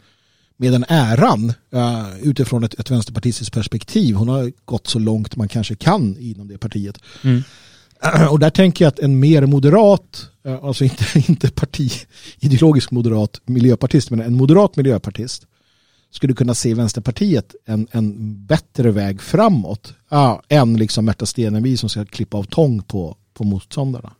[0.57, 4.15] med den äran uh, utifrån ett, ett vänsterpartistiskt perspektiv.
[4.15, 6.99] Hon har gått så långt man kanske kan inom det partiet.
[7.23, 7.43] Mm.
[8.29, 14.09] Och där tänker jag att en mer moderat, eh, alltså inte, inte partiideologisk moderat miljöpartist,
[14.09, 15.47] men en moderat miljöpartist
[16.11, 21.89] skulle kunna se Vänsterpartiet en, en bättre väg framåt uh, än liksom Märta Stenevi som
[21.89, 24.11] ska klippa av tång på, på motståndarna.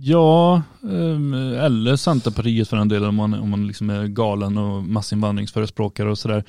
[0.00, 4.82] Ja, ehm, eller Centerpartiet för den delen om man, om man liksom är galen och
[4.84, 6.44] massinvandringsförespråkare och sådär.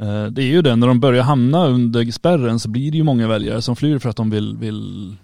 [0.00, 3.04] Eh, det är ju det, när de börjar hamna under spärren så blir det ju
[3.04, 5.16] många väljare som flyr för att de vill, vill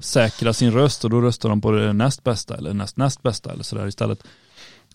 [0.00, 3.52] säkra sin röst och då röstar de på det näst bästa eller näst näst bästa
[3.52, 4.24] eller sådär istället.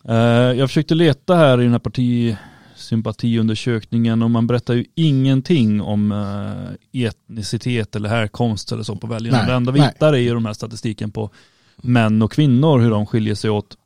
[0.03, 0.15] Eh,
[0.57, 6.71] jag försökte leta här i den här partisympatiundersökningen och man berättar ju ingenting om eh,
[7.05, 9.37] etnicitet eller härkomst eller så på väljarna.
[9.37, 11.29] Nej, det enda vi hittar är ju de här statistiken på
[11.75, 13.77] män och kvinnor, hur de skiljer sig åt.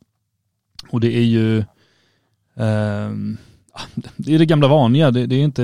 [0.90, 1.58] Och det är ju
[2.56, 3.10] eh,
[4.16, 5.63] det är det gamla vanliga, det, det är inte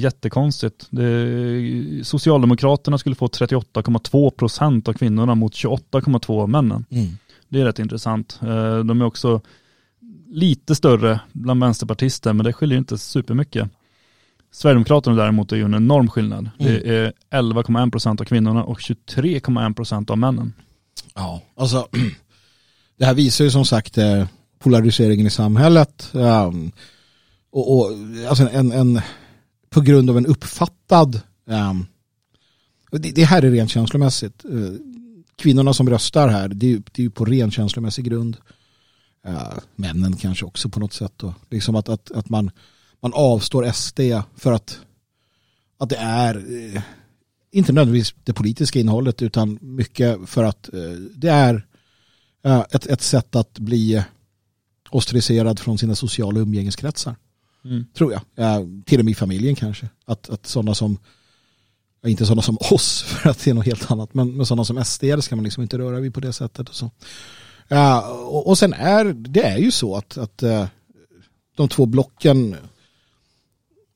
[0.00, 0.86] jättekonstigt.
[0.90, 6.84] Det, Socialdemokraterna skulle få 38,2 procent av kvinnorna mot 28,2 av männen.
[6.90, 7.08] Mm.
[7.48, 8.38] Det är rätt intressant.
[8.42, 9.40] Eh, de är också
[10.28, 13.70] lite större bland vänsterpartister, men det skiljer inte supermycket.
[14.52, 16.50] Sverigedemokraterna däremot är ju en enorm skillnad.
[16.58, 16.72] Mm.
[16.72, 20.52] Det är 11,1 procent av kvinnorna och 23,1 procent av männen.
[21.14, 21.88] Ja, alltså
[22.98, 24.26] det här visar ju som sagt eh,
[24.58, 26.10] polariseringen i samhället.
[27.50, 27.92] Och, och
[28.28, 29.00] alltså en, en,
[29.70, 31.86] på grund av en uppfattad, um,
[32.90, 34.44] det, det, här är rent känslomässigt.
[34.44, 34.74] Uh,
[35.36, 38.36] kvinnorna som röstar här, det, det är ju på ren känslomässig grund.
[39.28, 41.12] Uh, männen kanske också på något sätt.
[41.16, 41.34] Då.
[41.50, 42.50] Liksom att, att, att man,
[43.00, 44.00] man avstår SD
[44.36, 44.80] för att,
[45.78, 46.80] att det är uh,
[47.52, 51.66] inte nödvändigtvis det politiska innehållet utan mycket för att uh, det är
[52.70, 54.04] ett, ett sätt att bli
[54.90, 57.16] ostraciserad från sina sociala umgängeskretsar.
[57.64, 57.84] Mm.
[57.94, 58.22] Tror jag.
[58.84, 59.88] Till och med i familjen kanske.
[60.04, 60.98] Att, att sådana som,
[62.06, 64.84] inte sådana som oss för att det är något helt annat, men, men sådana som
[64.84, 66.68] SD ska man liksom inte röra vid på det sättet.
[66.68, 66.90] Och, så.
[67.68, 70.66] Ja, och, och sen är det är ju så att, att eh,
[71.56, 72.56] de två blocken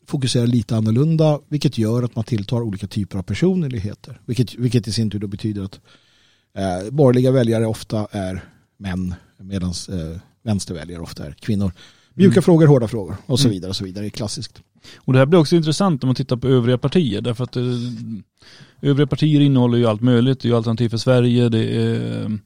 [0.06, 4.20] fokuserar lite annorlunda vilket gör att man tilltar olika typer av personligheter.
[4.24, 5.80] Vilket, vilket i sin tur då betyder att
[6.54, 8.44] eh, borgerliga väljare ofta är
[8.76, 11.72] män medan eh, vänsterväljare ofta är kvinnor.
[12.14, 12.42] Mjuka mm.
[12.42, 13.54] frågor, hårda frågor och så mm.
[13.54, 13.68] vidare.
[13.68, 14.04] och så vidare.
[14.04, 14.62] Det är klassiskt.
[14.96, 17.62] Och det här blir också intressant om man tittar på övriga partier därför att eh,
[18.82, 20.40] övriga partier innehåller ju allt möjligt.
[20.40, 22.38] Det är ju Alternativ för Sverige, det är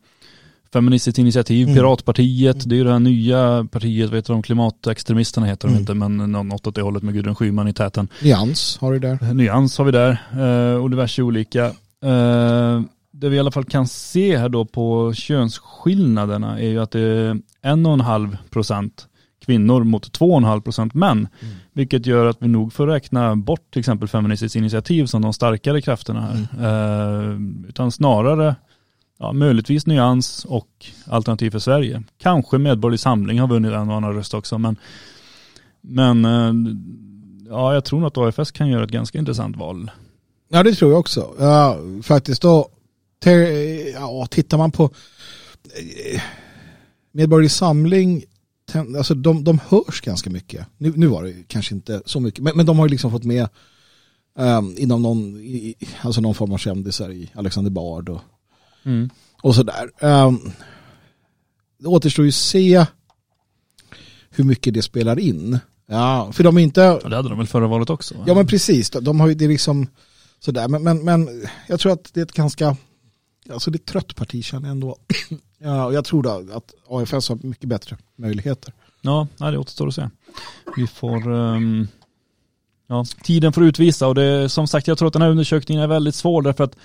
[0.72, 1.76] Feministiskt initiativ, mm.
[1.76, 2.68] Piratpartiet, mm.
[2.68, 5.80] det är ju det här nya partiet, vet du de klimatextremisterna heter de mm.
[5.80, 8.08] inte, men något åt det hållet med Gudrun Schyman i täten.
[8.22, 9.34] Nyans har du där.
[9.34, 11.64] Nyans har vi där eh, och diverse olika.
[12.04, 16.90] Eh, det vi i alla fall kan se här då på könsskillnaderna är ju att
[16.90, 19.06] det är en och en halv procent
[19.48, 21.18] kvinnor mot två och en halv procent män.
[21.18, 21.54] Mm.
[21.72, 25.80] Vilket gör att vi nog får räkna bort till exempel Feministiskt initiativ som de starkare
[25.80, 26.46] krafterna här.
[26.58, 27.64] Mm.
[27.64, 28.56] Eh, utan snarare
[29.18, 32.02] ja, möjligtvis Nyans och Alternativ för Sverige.
[32.18, 34.58] Kanske Medborgerlig Samling har vunnit en och annan röst också.
[34.58, 34.76] Men,
[35.80, 36.52] men eh,
[37.48, 39.90] ja, jag tror att AFS kan göra ett ganska intressant val.
[40.48, 41.34] Ja, det tror jag också.
[41.38, 42.68] Ja, faktiskt då,
[43.94, 46.20] ja, tittar man på eh,
[47.12, 48.24] Medborgerlig Samling,
[48.74, 50.66] alltså de, de hörs ganska mycket.
[50.78, 53.24] Nu, nu var det kanske inte så mycket, men, men de har ju liksom fått
[53.24, 53.48] med
[54.38, 58.20] um, inom någon, i, alltså någon form av kändisar i Alexander Bard och
[58.84, 59.10] Mm.
[59.42, 59.90] Och sådär.
[60.00, 60.52] Um,
[61.78, 62.86] det återstår ju att se
[64.30, 65.58] hur mycket det spelar in.
[65.86, 66.80] Ja, för de är inte...
[66.80, 68.14] Ja, det hade de väl förra valet också?
[68.26, 68.90] Ja, men precis.
[68.90, 69.86] De har ju det liksom
[70.40, 70.68] sådär.
[70.68, 72.76] Men, men, men jag tror att det är ett ganska,
[73.52, 74.96] alltså det är trött parti känner jag ändå.
[75.58, 78.72] ja, och jag tror då att AFS har mycket bättre möjligheter.
[79.00, 80.08] Ja, det återstår att se.
[80.76, 81.88] Vi får, um,
[82.86, 85.88] ja, tiden får utvisa och det, som sagt, jag tror att den här undersökningen är
[85.88, 86.76] väldigt svår därför att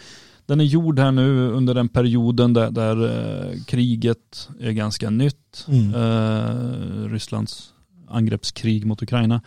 [0.45, 5.65] den är gjord här nu under den perioden där, där eh, kriget är ganska nytt.
[5.67, 5.93] Mm.
[5.95, 7.73] Eh, Rysslands
[8.08, 9.42] angreppskrig mot Ukraina.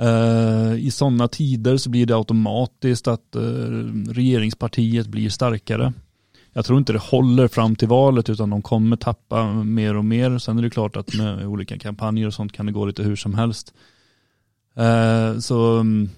[0.00, 3.42] Eh, I sådana tider så blir det automatiskt att eh,
[4.08, 5.92] regeringspartiet blir starkare.
[6.52, 10.38] Jag tror inte det håller fram till valet utan de kommer tappa mer och mer.
[10.38, 13.16] Sen är det klart att med olika kampanjer och sånt kan det gå lite hur
[13.16, 13.74] som helst.
[14.76, 16.10] Eh, så mm,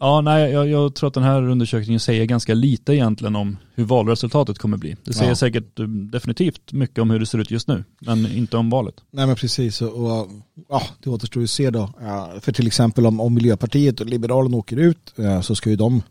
[0.00, 3.84] Ja, nej, jag, jag, tror att den här undersökningen säger ganska lite egentligen om hur
[3.84, 4.96] valresultatet kommer bli.
[5.04, 5.36] Det säger Ja.
[5.36, 8.94] säkert eh, definitivt mycket om hur det ser ut just nu, men inte om valet.
[9.10, 10.28] Nej men precis, och, och
[10.68, 11.92] ja, det återstår ju att se då.
[12.00, 15.76] Ja, för till exempel om, om Miljöpartiet och Liberalerna åker ut ja, så ska ju
[15.76, 16.02] de,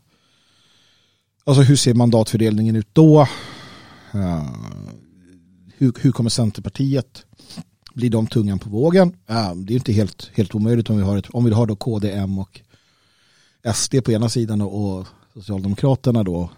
[1.43, 3.27] alltså hur ser mandatfördelningen ut då?
[4.11, 4.55] Ja,
[5.77, 7.25] hur, hur kommer Centerpartiet,
[7.93, 9.17] blir de tungan på vågen?
[9.27, 11.75] Det är ju inte helt, helt omöjligt om vi har, ett, om vi har då
[11.75, 12.61] KD, M och
[13.73, 16.49] SD på ena sidan och, Socialdemokraterna då.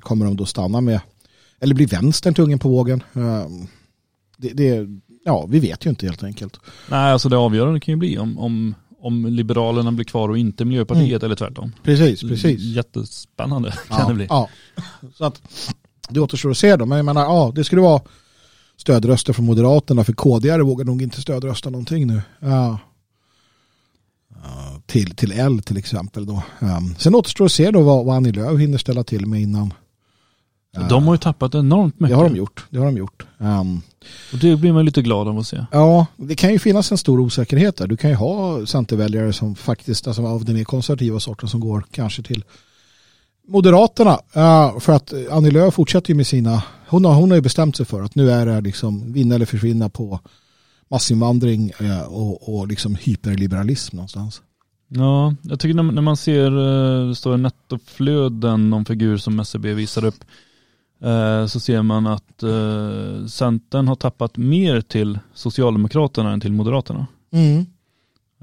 [0.00, 1.00] Kommer de då stanna med,
[1.60, 3.02] eller blir vänstern tungan på vågen?
[3.12, 3.46] Ja,
[4.36, 4.86] det, det,
[5.24, 6.58] ja, vi vet ju inte helt enkelt.
[6.90, 10.64] Nej, alltså det avgörande kan ju bli om, om, om Liberalerna blir kvar och inte
[10.64, 11.72] Miljöpartiet eller tvärtom.
[11.82, 12.60] Precis, precis.
[12.60, 14.26] Jättespännande kan Ja, det bli.
[14.28, 14.48] ja.
[15.14, 15.42] Så att
[16.08, 16.86] det återstår att se då.
[16.86, 18.02] Men jag menar, ja, det skulle vara
[18.76, 22.22] stödröster från Moderaterna för KD vågar nog inte stödrösta någonting nu.
[22.40, 22.78] Ja.
[24.42, 26.42] Ja, Till, till L till exempel då.
[26.60, 29.74] Um, sen återstår att se då vad, vad Annie Lööf hinner ställa till med innan.
[30.88, 32.16] De har ju tappat enormt mycket.
[32.16, 32.64] det har de gjort.
[32.70, 33.26] Det har de gjort.
[33.38, 33.82] Um,
[34.32, 35.64] Och det blir man lite glad av att se.
[35.72, 37.86] Ja, det kan ju finnas en stor osäkerhet där.
[37.86, 41.84] Du kan ju ha centerväljare som faktiskt, alltså av den mer konservativa sorten som går
[41.90, 42.44] kanske till
[43.48, 44.12] Moderaterna.
[44.36, 47.76] Uh, för att Annie Lööf fortsätter ju med sina, hon har, hon har ju bestämt
[47.76, 50.20] sig för att nu är det liksom vinna eller försvinna på
[50.92, 54.42] massinvandring uh, och, och liksom hyperliberalism någonstans.
[54.94, 60.04] Ja, jag tycker när, man ser, eh, det står nettoflöden, någon figur som SCB visar
[60.04, 60.24] upp,
[61.02, 67.06] eh, så ser man att eh, Centern har tappat mer till Socialdemokraterna än till Moderaterna.
[67.30, 67.66] Mm.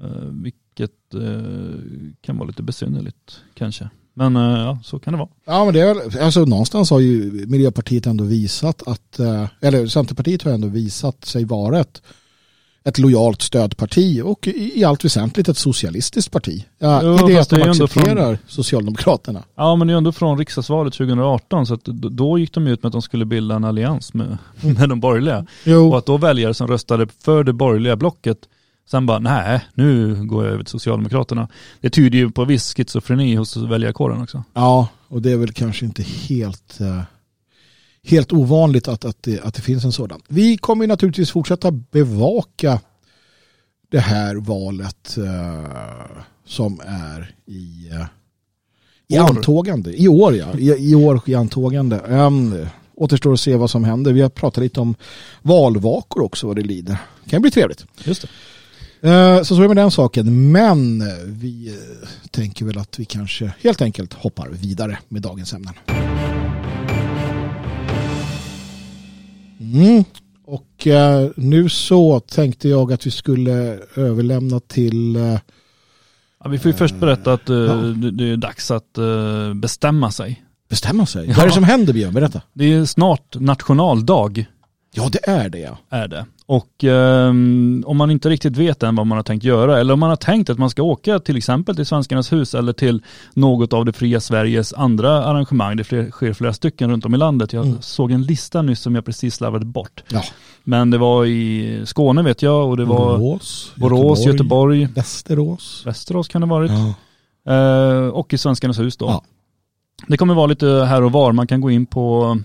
[0.01, 3.89] Eh, vilket eh, kan vara lite besynnerligt kanske.
[4.13, 5.29] Men eh, ja, så kan det vara.
[5.45, 10.43] Ja men det är alltså någonstans har ju Miljöpartiet ändå visat att, eh, eller Centerpartiet
[10.43, 12.01] har ändå visat sig vara ett,
[12.89, 16.65] ett lojalt stödparti och i, allt väsentligt ett socialistiskt parti.
[16.79, 19.43] Ja, Jo, det att de accepterar Socialdemokraterna.
[19.55, 22.87] Ja men det är ändå från riksdagsvalet 2018 så att då gick de ut med
[22.87, 25.45] att de skulle bilda en allians med, med de borgerliga.
[25.63, 28.37] Jo, Och att då väljare som röstade för det borgerliga blocket
[28.91, 31.47] sen bara nej, nu går jag över till Socialdemokraterna.
[31.81, 34.43] Det tyder ju på viss schizofreni hos väljarkåren också.
[34.53, 37.01] ja, och det är väl kanske inte helt, eh,
[38.03, 40.21] helt ovanligt att, att, det, att det finns en sådan.
[40.27, 42.79] Vi kommer ju naturligtvis fortsätta bevaka
[43.91, 48.05] det här valet eh, som är i, eh,
[49.07, 49.29] i År.
[49.29, 50.01] antågande.
[50.01, 51.99] I år ja, i, i år i antågande.
[51.99, 54.13] Um, återstår att se vad som händer.
[54.13, 54.95] Vi har pratat lite om
[55.41, 56.97] valvakor också vad det lider.
[57.23, 57.85] Det kan bli trevligt.
[58.03, 59.09] Just det.
[59.09, 60.51] Eh, Så så är det med den saken.
[60.51, 65.73] Men vi eh, tänker väl att vi kanske helt enkelt hoppar vidare med dagens ämnen.
[69.73, 70.03] Mm.
[70.45, 75.39] Och eh, nu så tänkte jag att vi skulle överlämna till eh,
[76.43, 77.73] Ja, vi får ju först berätta att eh, Ja.
[77.73, 80.43] det, det är dags att eh, bestämma sig.
[80.69, 81.25] bestämma sig.
[81.27, 81.33] Ja.
[81.35, 82.13] Vad är det som händer Björn?
[82.13, 82.41] Berätta.
[82.53, 84.45] Det är snart nationaldag
[84.93, 85.77] Ja det är det ja.
[85.89, 86.25] är det.
[86.51, 89.99] Och ehm, om man inte riktigt vet än vad man har tänkt göra eller om
[89.99, 93.01] man har tänkt att man ska åka till exempel till Svenskarnas hus eller till
[93.33, 95.77] något av det fria Sveriges andra arrangemang.
[95.77, 97.53] Det fler, sker flera stycken runt om i landet.
[97.53, 97.81] Jag Mm.
[97.81, 100.03] såg en lista nyss som jag precis slarvade bort.
[100.11, 100.23] ja.
[100.63, 105.83] Men det var i Skåne vet jag och det var Borås, Borås, Göteborg, Västerås.
[105.85, 106.71] Västerås kan det ha varit.
[107.43, 107.53] Ja.
[107.53, 109.05] Eh, och i Svenskarnas hus då.
[109.05, 109.23] Ja.
[110.07, 111.31] Det kommer vara lite här och var.
[111.31, 112.41] Man kan gå in på, eh,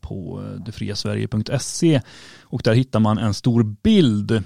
[0.00, 2.00] på detfriasverige.se
[2.42, 4.42] och där hittar man en stor bild eh,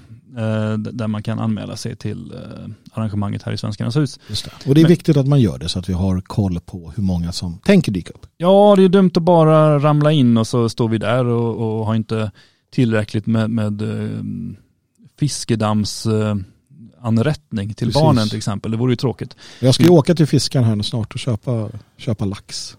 [0.77, 4.19] där man kan anmäla sig till eh, arrangemanget här i Svenskarnas hus.
[4.27, 4.69] Det.
[4.69, 6.91] Och det är Men- viktigt att man gör det så att vi har koll på
[6.95, 8.25] hur många som tänker dyka upp.
[8.37, 11.85] Ja, det är dumt att bara ramla in och så står vi där och, och
[11.85, 12.31] har inte
[12.71, 14.19] tillräckligt med, med eh,
[15.19, 16.35] fiskedams eh,
[17.01, 18.01] anrättning till Precis.
[18.01, 18.71] barnen till exempel.
[18.71, 19.35] Det vore ju tråkigt.
[19.59, 22.77] Jag ska ju åka till fiskaren här snart och köpa, köpa lax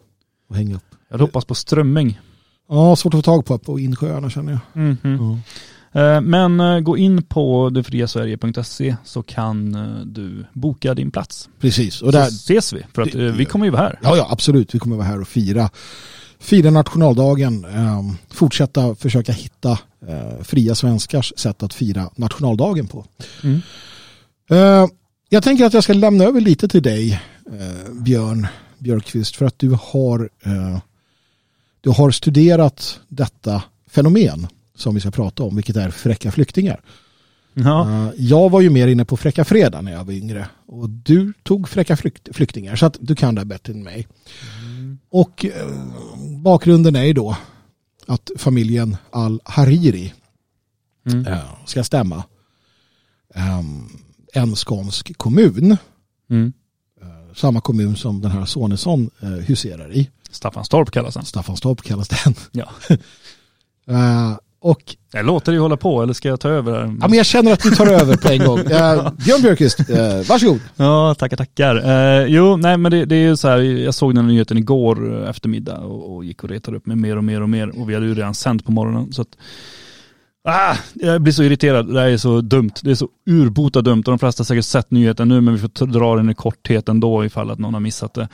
[0.48, 0.89] och hänga upp.
[1.10, 2.20] Jag hade hoppats på strömming.
[2.68, 4.82] Ja, svårt att få tag på på insjöarna känner jag.
[4.82, 4.98] Mhm.
[5.02, 5.38] Ja.
[6.00, 11.48] Eh, Men eh, gå in på detfriasverige.se så kan eh, du boka din plats.
[11.60, 13.98] Precis, och där, så ses vi, för att Det- vi kommer ju vara här.
[14.02, 15.70] ja, ja absolut, vi kommer vara här och fira,
[16.38, 17.64] fira nationaldagen.
[17.64, 19.78] ehm, fortsätta försöka hitta
[20.42, 23.04] fria svenskars sätt att fira nationaldagen på.
[23.42, 23.60] Mm.
[24.50, 24.86] Eh,
[25.28, 27.20] jag tänker att jag ska lämna över lite till dig,
[28.04, 28.46] Björn
[28.78, 30.28] Björkqvist, för att du har,
[31.80, 36.80] du har studerat detta fenomen som vi ska prata om, vilket är fräcka flyktingar.
[37.54, 37.90] Ja.
[37.90, 41.32] Eh, Jag var ju mer inne på fräcka fredag när jag var yngre och du
[41.42, 44.08] tog fräcka flykt, flyktingar så att du kan det bättre än mig.
[45.08, 45.68] Och eh,
[46.42, 47.36] bakgrunden är ju då
[48.06, 50.12] att familjen Al-Hariri
[51.06, 51.26] Mm.
[51.26, 52.24] eh, ska stämma
[53.34, 53.58] eh,
[54.32, 55.76] en skånsk kommun
[56.30, 56.52] Mm.
[57.36, 59.10] samma kommun som den här Sonesson
[59.46, 60.10] huserar i.
[60.30, 61.24] Staffanstorp kallas den.
[61.24, 62.34] Staffanstorp kallas den.
[62.52, 62.68] Ja.
[63.90, 66.80] Eh, och Jag låter dig hålla på eller ska jag ta över?
[67.00, 68.58] ja, men jag känner att du tar över på en gång.
[68.70, 70.60] Eh, Björn Björkqvist, eh, varsågod.
[70.76, 71.76] Ja, tackar, tackar.
[71.76, 75.28] Eh, jo, nej men det, det är ju så här, jag såg den nyheten igår
[75.28, 77.94] eftermiddag och, och gick och retade upp mig mer och mer och mer och vi
[77.94, 79.12] hade ju redan sänt på morgonen.
[79.12, 79.28] Så att,
[80.48, 82.72] ah, jag blir så irriterad, det här är så dumt.
[82.82, 85.60] Det är så urbota dumt och de flesta har säkert sett nyheten nu men vi
[85.60, 88.28] får dra den i korthet ändå ifall att någon har missat det.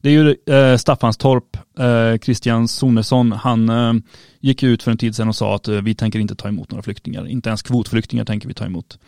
[0.00, 3.92] Det är ju eh, Staffanstorp, eh, Christian Sonesson, han eh,
[4.40, 6.70] gick ut för en tid sedan och sa att eh, vi tänker inte ta emot
[6.70, 7.26] några flyktingar.
[7.26, 8.98] Inte ens kvotflyktingar tänker vi ta emot.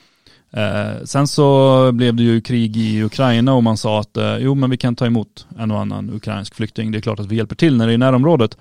[0.53, 4.55] Eh, sen så blev det ju krig i Ukraina och man sa att eh, jo
[4.55, 6.93] men vi kan ta emot en och annan ukrainsk flykting.
[6.93, 8.59] Det är klart att vi hjälper till när det är i närområdet.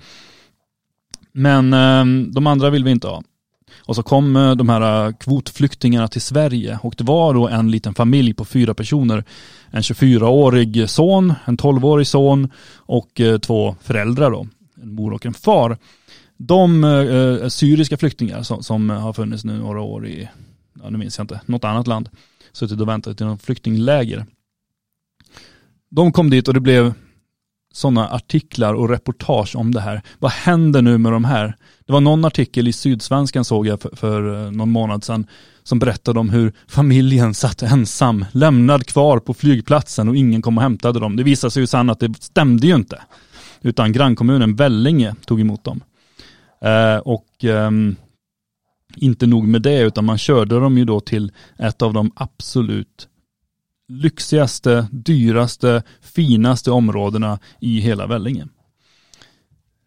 [1.32, 3.24] Men eh, de andra vill vi inte ha.
[3.78, 7.72] Och så kom eh, de här eh, kvotflyktingarna till Sverige och det var då en
[7.72, 9.24] liten familj på fyra personer.
[9.72, 14.48] En 24-årig son, en 12-årig son och eh, två föräldrar då.
[14.82, 15.78] En mor och en far.
[16.38, 20.30] De eh, syriska flyktingar som, som har funnits nu några år i,
[20.84, 22.10] ja nu minns jag inte, något annat land.
[22.52, 24.26] Suttit och väntat i någon flyktingläger.
[25.90, 26.94] De kom dit och det blev
[27.72, 30.02] sådana artiklar och reportage om det här.
[30.20, 31.56] Vad händer nu med de här?
[31.92, 35.28] Det var någon artikel i Sydsvenskan såg jag för, för eh, någon månad sedan
[35.64, 40.64] som berättade om hur familjen satt ensam, lämnad kvar på flygplatsen och ingen kom och
[40.64, 41.16] hämtade dem.
[41.16, 43.02] Det visade sig ju sen att det stämde ju inte.
[43.62, 45.84] Utan grannkommunen Vellinge tog emot dem.
[46.62, 47.72] Eh, och eh,
[48.96, 53.08] inte nog med det utan man körde dem ju då till ett av de absolut
[53.88, 58.48] lyxigaste, dyraste, finaste områdena i hela Vellinge.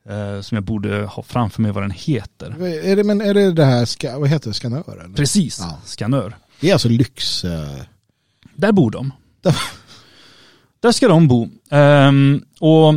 [0.09, 2.63] Eh, som jag borde ha framför mig vad den heter.
[2.63, 5.05] Är det, men är det det här, ska, vad heter det, Skanör?
[5.05, 5.15] Eller?
[5.15, 5.79] Precis, Ja.
[5.85, 6.37] Skanör.
[6.61, 7.45] Det är alltså lyx.
[7.45, 7.69] Eh,
[8.55, 9.13] Där bor de.
[10.81, 11.49] Där- ska de bo.
[11.71, 12.95] Ehm, och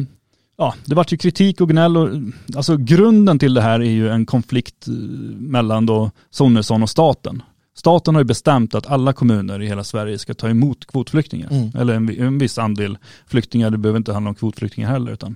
[0.57, 2.09] ja, det vart ju kritik och gnäll och
[2.55, 4.93] alltså grunden till det här är ju en konflikt eh,
[5.37, 7.43] mellan då Sonesson och staten.
[7.77, 11.51] Staten har ju bestämt att alla kommuner i hela Sverige ska ta emot kvotflyktingar.
[11.51, 11.71] Mm.
[11.77, 12.97] Eller en, en viss andel
[13.27, 15.35] flyktingar, det behöver inte handla om kvotflyktingar heller utan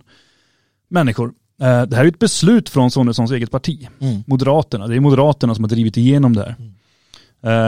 [0.87, 1.33] människor.
[1.61, 4.23] Eh, Det här är ett beslut från Sonessons eget parti, mm.
[4.27, 4.87] Moderaterna.
[4.87, 6.55] Det är Moderaterna som har drivit igenom det här.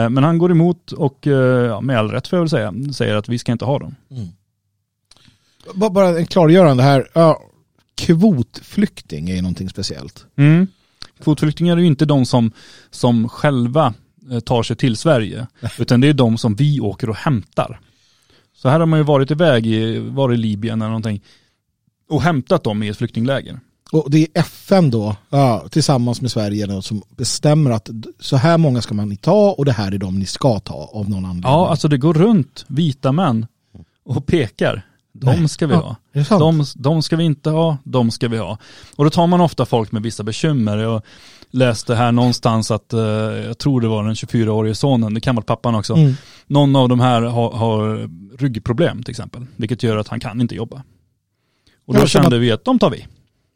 [0.04, 1.32] Eh, Men han går emot och eh,
[1.66, 3.94] ja, med all rätt får jag väl säga, säger att vi ska inte ha dem.
[4.10, 4.28] Mm.
[5.74, 7.08] Bara- en klargörande här.
[7.14, 7.40] Ja,
[7.94, 10.26] kvotflykting är ju någonting speciellt.
[10.36, 10.66] Mm.
[11.22, 12.52] Kvotflyktingar är ju inte de som,
[12.90, 13.94] som själva
[14.44, 15.46] tar sig till Sverige,
[15.78, 17.80] utan det är de som vi åker och hämtar.
[18.56, 21.22] Så här har man ju varit iväg, i, varit i Libyen eller någonting,
[22.08, 23.60] och hämtat dem i ett flyktingläger.
[23.94, 27.90] Och det är FN då, ja, tillsammans med Sverige, då, som bestämmer att
[28.20, 31.10] så här många ska man ta och det här är de ni ska ta av
[31.10, 31.42] någon anledning.
[31.52, 33.46] Ja, alltså det går runt vita män
[34.04, 34.86] och pekar.
[35.12, 35.48] De Nej.
[35.48, 36.24] ska vi Ja, ha.
[36.24, 36.40] sant?
[36.40, 38.58] De, de ska vi inte ha, de ska vi ha.
[38.96, 40.76] Och då tar man ofta folk med vissa bekymmer.
[40.78, 41.02] Jag
[41.50, 43.00] läste här någonstans att, eh,
[43.46, 45.94] jag tror det var den 24-årige sonen, det kan vara pappan också.
[45.94, 46.14] Mm.
[46.46, 50.54] Någon av de här har, har ryggproblem till exempel, vilket gör att han kan inte
[50.54, 50.82] jobba.
[51.86, 53.06] Och då Ja, kände vi att de tar vi.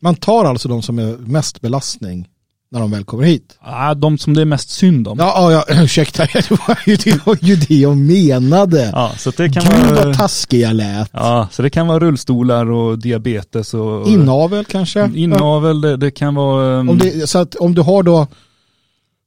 [0.00, 2.28] Man tar alltså de som är mest belastning
[2.70, 3.58] när de väl kommer hit.
[3.60, 5.18] Ah, de som det är mest synd om.
[5.18, 8.90] Ja, ja, ja ursäkta, det var ju det, var ju det jag menade.
[8.92, 10.04] Ja, så det kan Gud vara...
[10.06, 11.10] vad taskig jag lät.
[11.12, 14.08] Ja, så det kan vara rullstolar och diabetes och...
[14.08, 14.98] Inavel kanske?
[15.00, 15.08] Ja.
[15.14, 16.78] Inavel, det, det kan vara...
[16.78, 18.26] um, Om, det, så att om du har då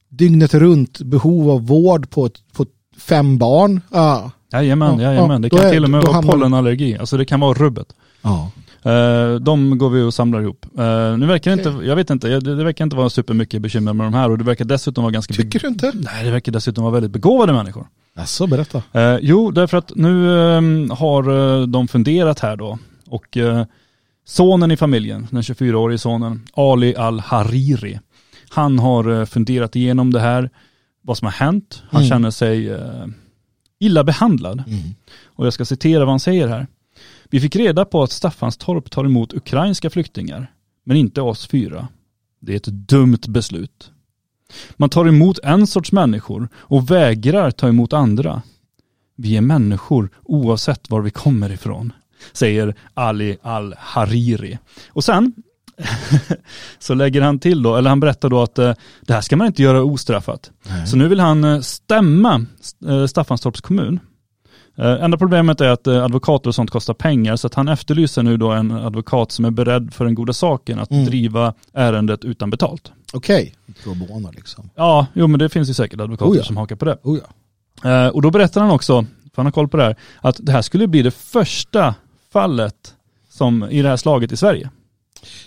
[0.08, 2.66] dygnet runt behov av vård på, ett, på
[2.98, 3.80] fem barn.
[3.92, 4.30] Ja.
[4.52, 5.42] Jajamän, Ja, jajamän.
[5.42, 6.96] Det då kan är- till och med vara pollenallergi.
[6.98, 7.86] Alltså det kan vara rubbet.
[8.22, 8.50] ja.
[8.84, 10.66] Eh, de går vi och samlar ihop.
[10.78, 13.92] Uh, nu verkar det inte, jag vet inte, det, det verkar inte vara supermycket bekymmer
[13.92, 15.34] med de här och det verkar dessutom vara ganska...
[15.34, 15.92] Tycker du inte?
[15.94, 17.86] Nej, det verkar dessutom vara väldigt begåvade människor.
[18.16, 18.82] Alltså berätta.
[18.92, 23.38] Eh, jo, därför att nu ehm, har de funderat här då och
[24.24, 28.00] sonen i familjen, den 24-årige sonen, Ali Al-Hariri,
[28.48, 30.50] han har funderat igenom det här,
[31.02, 31.82] vad som har hänt.
[31.90, 32.08] Han Mm.
[32.08, 32.78] känner sig
[33.80, 34.64] illa behandlad.
[34.66, 34.80] Mm.
[35.26, 36.66] Och jag ska citera vad han säger här.
[37.32, 40.52] Vi fick reda på att Staffanstorp tar emot ukrainska flyktingar,
[40.84, 41.88] men inte oss fyra.
[42.40, 43.90] Det är ett dumt beslut.
[44.76, 48.42] Man tar emot en sorts människor och vägrar ta emot andra.
[49.16, 51.92] Vi är människor oavsett var vi kommer ifrån,
[52.32, 54.58] säger Ali Al-Hariri.
[54.88, 55.32] Och sen
[56.78, 59.46] så lägger han till då, eller han berättar då att eh, det här ska man
[59.46, 60.50] inte göra ostraffat.
[60.68, 60.86] Nej.
[60.86, 62.46] Så nu vill han eh, stämma
[62.88, 64.00] eh, Staffanstorps kommun.
[64.82, 68.22] Eh, Enda problemet är att eh, advokater och sånt kostar pengar så att han efterlyser
[68.22, 71.04] nu då en advokat som är beredd för den goda saken att Mm.
[71.04, 72.92] driva ärendet utan betalt.
[73.12, 73.54] Okej.
[73.84, 74.70] Pro bono liksom.
[74.74, 76.44] Ja, jo men det finns ju säkert advokater Oh ja.
[76.44, 76.98] som hakar på det.
[77.02, 77.18] Oh
[77.82, 77.90] ja.
[77.90, 80.52] Eh, Och då berättar han också för han har koll på det här, att det
[80.52, 81.94] här skulle bli det första
[82.32, 82.94] fallet
[83.30, 84.70] som i det här slaget i Sverige.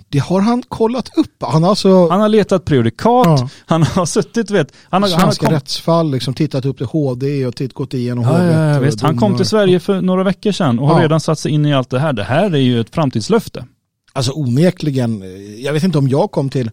[0.09, 1.43] Det har han kollat upp.
[1.43, 2.09] Han har alltså...
[2.09, 3.49] Han har letat prejudikat, ja.
[3.65, 5.49] han har suttit, vet, han har, Svenska han har kom...
[5.49, 8.43] rättsfall, liksom tittat upp till HD och titt, gått igenom ja.
[8.43, 9.01] Ja, visst.
[9.01, 11.73] Han kom till Sverige för några veckor sedan och har redan satt sig in i
[11.73, 12.13] allt det här.
[12.13, 13.65] Det här är ju ett framtidslöfte.
[14.13, 15.23] Alltså onekligen,
[15.57, 16.71] jag vet inte om jag kom till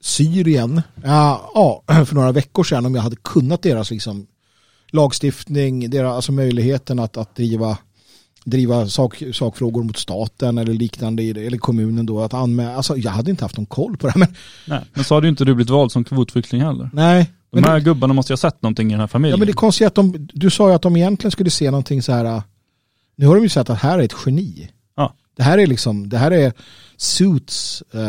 [0.00, 4.26] Syrien ja, ja, för några veckor sedan om jag hade kunnat deras liksom,
[4.92, 7.78] lagstiftning, deras, alltså möjligheten att, att driva
[8.46, 12.76] driva sak, sakfrågor mot staten eller liknande eller kommunen då att anmäla.
[12.76, 14.12] Alltså jag hade inte haft någon koll på det.
[14.16, 14.28] Men,
[14.66, 16.90] Nej, men så hade ju inte du blivit vald som kvotflykting heller.
[16.92, 17.32] Nej.
[17.52, 19.36] De här det, gubbarna måste ju ha sett någonting i den här familjen.
[19.36, 21.70] Ja men det är konstigt att de, du sa ju att de egentligen skulle se
[21.70, 22.42] någonting så här,
[23.16, 24.70] nu har de ju sett att här är ett geni.
[24.96, 25.14] Ja.
[25.36, 26.52] Det här är liksom, det här är
[26.96, 28.00] Suits, uh,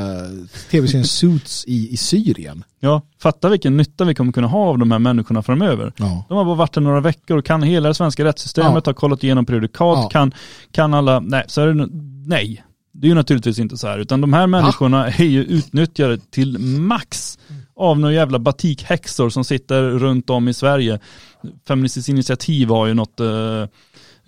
[0.72, 2.64] tv-serien Suits i, i Syrien.
[2.80, 5.94] Ja, fatta vilken nytta vi kommer kunna ha av de här människorna framöver.
[5.98, 6.26] Ja.
[6.30, 8.90] De har bara varit där några veckor och kan hela det svenska rättssystemet, ja.
[8.90, 10.10] har kollat igenom prejudikat, ja.
[10.10, 10.34] kan,
[10.72, 11.88] kan alla, nej, så är det,
[12.26, 12.64] nej.
[12.92, 16.60] Det är ju naturligtvis inte så här, utan de här människorna är ju utnyttjade till
[16.60, 17.38] max
[17.76, 21.00] av några jävla batikhäxor som sitter runt om i Sverige.
[21.68, 23.62] Feministiskt initiativ har ju något eh,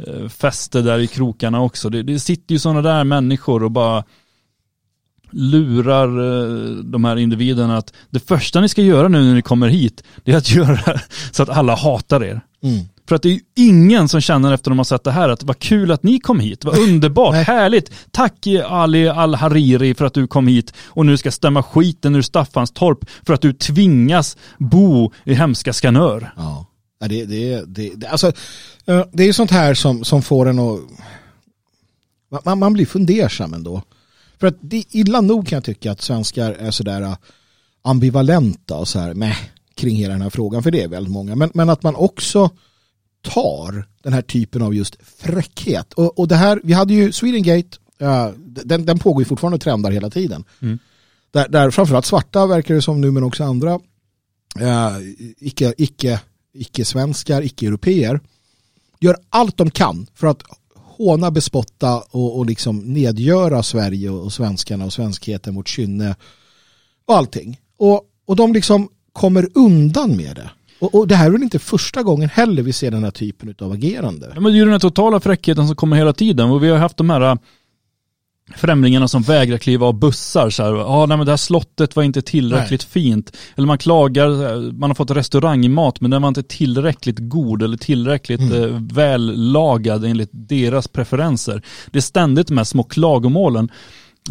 [0.07, 1.89] eh fäste där i krokarna också.
[1.89, 4.03] Det, det sitter ju sådana där människor och bara
[5.31, 9.67] lurar eh, de här individerna att det första ni ska göra nu när ni kommer
[9.67, 10.99] hit, det är att göra
[11.31, 12.41] så att alla hatar er.
[12.63, 12.85] Mm.
[13.09, 15.43] För att det är ju ingen som känner efter de har sett det här att
[15.43, 17.91] vad kul att ni kom hit, vad underbart, härligt.
[18.11, 23.05] Tack Ali Al-Hariri för att du kom hit och nu ska stämma skiten ur Staffanstorp
[23.25, 26.33] för att du tvingas bo i hemska Skanör.
[26.37, 26.65] Ja,
[27.07, 28.27] det, det, det, det, alltså,
[28.85, 30.79] eh, det är ju sånt här som, som får en att...
[32.45, 33.83] Man, man blir fundersam ändå.
[34.39, 37.15] För att det, illa nog kan jag tycka att svenskar är sådär äh,
[37.81, 39.35] ambivalenta och så här med
[39.75, 41.35] kring hela den här frågan, för det är väldigt många.
[41.35, 42.49] Men, men att man också
[43.21, 45.93] tar den här typen av just fräckhet.
[45.93, 49.61] Och, och det här, vi hade ju Swedengate, uh, den, den pågår ju fortfarande och
[49.61, 50.43] trendar hela tiden.
[50.61, 50.79] Mm.
[51.31, 53.75] Där, där framförallt svarta verkar det som nu, men också andra
[54.61, 54.97] uh,
[55.37, 56.21] icke, icke,
[56.53, 58.19] icke-svenskar, icke-europeer
[58.99, 60.43] gör allt de kan för att
[60.99, 66.15] håna, bespotta och, och liksom nedgöra Sverige och, och svenskarna och svenskheten, mot kynne
[67.07, 67.59] och allting.
[67.77, 70.49] Och, och de liksom kommer undan med det.
[70.79, 73.55] Och, och, det här är väl inte första gången heller vi ser den här typen
[73.59, 74.31] av agerande.
[74.33, 76.49] Ja, men det är ju den här totala fräckheten som kommer hela tiden.
[76.49, 77.37] Och vi har haft de här
[78.55, 80.49] främlingarna som vägrar kliva av bussar.
[80.49, 83.03] Så här, ah, nej, men det här slottet var inte tillräckligt nej.
[83.03, 83.37] fint.
[83.55, 84.29] Eller man klagar,
[84.71, 88.63] man har fått restaurangmat men den var inte tillräckligt god eller tillräckligt mm.
[88.63, 91.61] eh, vällagad enligt deras preferenser.
[91.91, 93.69] Det är ständigt de här små klagomålen.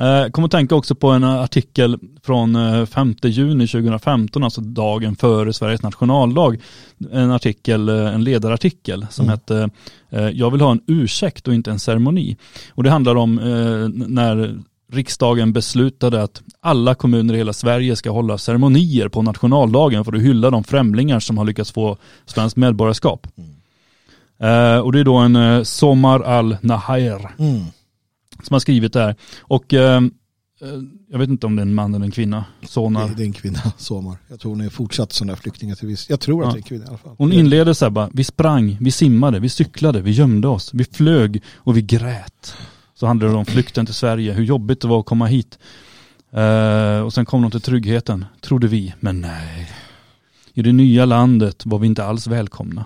[0.01, 5.17] Eh, kommer att tänka också på en artikel från 5 eh, juni 2015, alltså dagen
[5.17, 6.57] före Sveriges nationaldag.
[7.13, 9.31] En artikel, eh, en ledarartikel som mm.
[9.31, 9.71] hette
[10.33, 12.37] Jag vill ha en ursäkt och inte en ceremoni.
[12.75, 13.35] Och det handlar om
[14.09, 14.59] när
[14.93, 20.23] riksdagen beslutade att alla kommuner i hela Sverige ska hålla ceremonier på nationaldagen för att
[20.23, 21.97] hylla de främlingar som har lyckats få
[22.27, 23.27] svenskt medborgarskap.
[23.37, 24.83] Mm.
[24.83, 27.31] och det är då en Somar al-Nahair.
[27.39, 27.65] Mm
[28.43, 29.17] som har skrivit det här.
[29.41, 30.01] Och eh,
[31.11, 33.09] jag vet inte om det är en man eller en kvinna, Sonar.
[33.09, 34.17] Det, det är en kvinna, Somar.
[34.29, 36.11] Jag tror hon är fortsatt sån där viss.
[36.11, 36.53] Jag tror att ja.
[36.53, 37.15] det är en kvinna i alla fall.
[37.19, 40.85] Hon inleder så här bara, vi sprang, vi simmade, vi cyklade, vi gömde oss, vi
[40.85, 42.55] flög och vi grät.
[42.95, 45.59] Så handlar det om flykten till Sverige, hur jobbigt det var att komma hit.
[46.37, 49.71] Uh, och sen kom de till tryggheten, trodde vi, men nej.
[50.55, 52.85] I det nya landet var vi inte alls välkomna.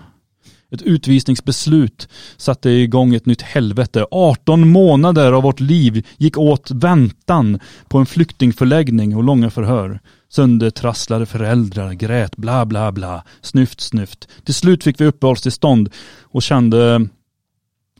[0.73, 2.07] Ett utvisningsbeslut
[2.37, 4.05] satte igång ett nytt helvete.
[4.11, 9.99] 18 månader av vårt liv gick åt väntan på en flyktingförläggning och långa förhör.
[10.29, 13.23] Söndertrasslade föräldrar grät bla bla bla.
[13.41, 14.27] Snyft snyft.
[14.43, 15.89] Till slut fick vi uppehållstillstånd
[16.21, 17.07] och kände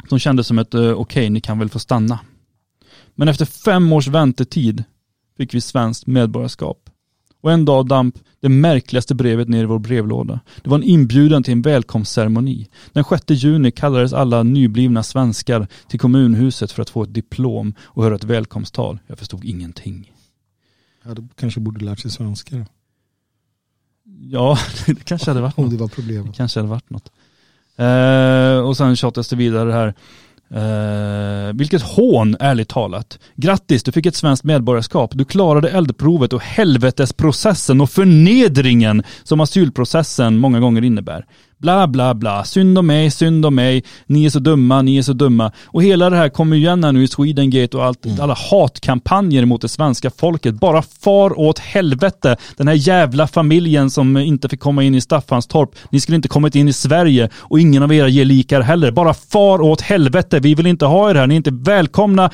[0.10, 2.20] som kändes som ett eh, okej, okay, ni kan väl få stanna.
[3.16, 4.84] Men efter fem års väntetid
[5.38, 6.90] fick vi svenskt medborgarskap.
[7.44, 10.40] Och en dag damp det märkligaste brevet ner i vår brevlåda.
[10.62, 12.68] Det var en inbjudan till en välkomstceremoni.
[12.94, 18.04] Den 6 juni kallades alla nyblivna svenskar till kommunhuset för att få ett diplom och
[18.04, 19.00] höra ett välkomsttal.
[19.08, 20.12] Jag förstod ingenting.
[21.06, 22.66] Ja, du kanske borde lärt sig svenska
[24.20, 25.66] Ja, det kanske hade varit något.
[25.66, 26.26] Om det var problemet.
[26.26, 27.12] Det kanske hade varit något.
[27.76, 29.94] Eh, och sen tjatas det vidare här.
[30.56, 33.20] Uh, vilket hån, ärligt talat.
[33.36, 35.12] Grattis, du fick ett svenskt medborgarskap.
[35.14, 41.26] Du klarade eldprovet och helvetesprocessen och förnedringen som asylprocessen många gånger innebär.
[41.64, 45.02] Bla bla bla, synd om mig, synd om mig, ni är så dumma, ni är
[45.02, 45.52] så dumma.
[45.66, 49.62] Och hela det här kommer igen här nu i Swedengate och allt, alla hatkampanjer mot
[49.62, 50.56] det svenska folket.
[50.56, 52.38] Bara far åt helvete.
[52.58, 55.70] Den här jävla familjen som inte fick komma in i Staffanstorp.
[55.90, 58.92] Ni skulle inte kommit in i Sverige och ingen av era gelikar heller.
[58.92, 60.40] Bara far åt helvete.
[60.40, 61.28] Vi vill inte ha er här.
[61.28, 62.32] Ni är inte välkomna.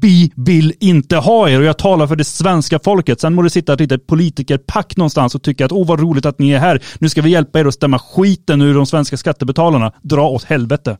[0.00, 3.20] Vi vill inte ha er och jag talar för det svenska folket.
[3.20, 6.38] Sen må det sitta ett litet politikerpack någonstans och tycka att åh vad roligt att
[6.38, 6.82] ni är här.
[6.98, 9.92] Nu ska vi hjälpa er att stämma skiten ur de svenska skattebetalarna.
[10.02, 10.98] Dra åt helvete.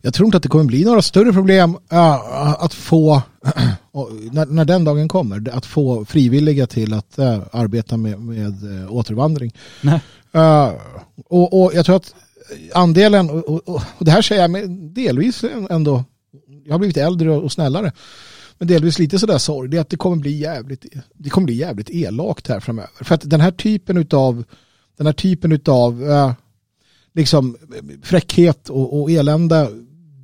[0.00, 3.22] Jag tror inte att det kommer bli några större problem äh, att få,
[4.30, 9.52] när, den dagen kommer, att få frivilliga till att äh, arbeta med, med äh, återvandring.
[9.80, 10.00] Nej.
[11.28, 12.14] Och, och, jag tror att
[12.74, 16.04] andelen, och, och, och det här säger jag med delvis ändå
[16.64, 17.92] jag har blivit äldre och snällare.
[18.58, 21.54] Men delvis lite sådär sorg, det är att det kommer bli jävligt, det kommer bli
[21.54, 23.04] jävligt elakt här framöver.
[23.04, 24.44] För att den här typen utav,
[24.96, 26.32] den här typen utav eh,
[27.14, 27.56] liksom
[28.02, 29.70] fräckhet och, och elände,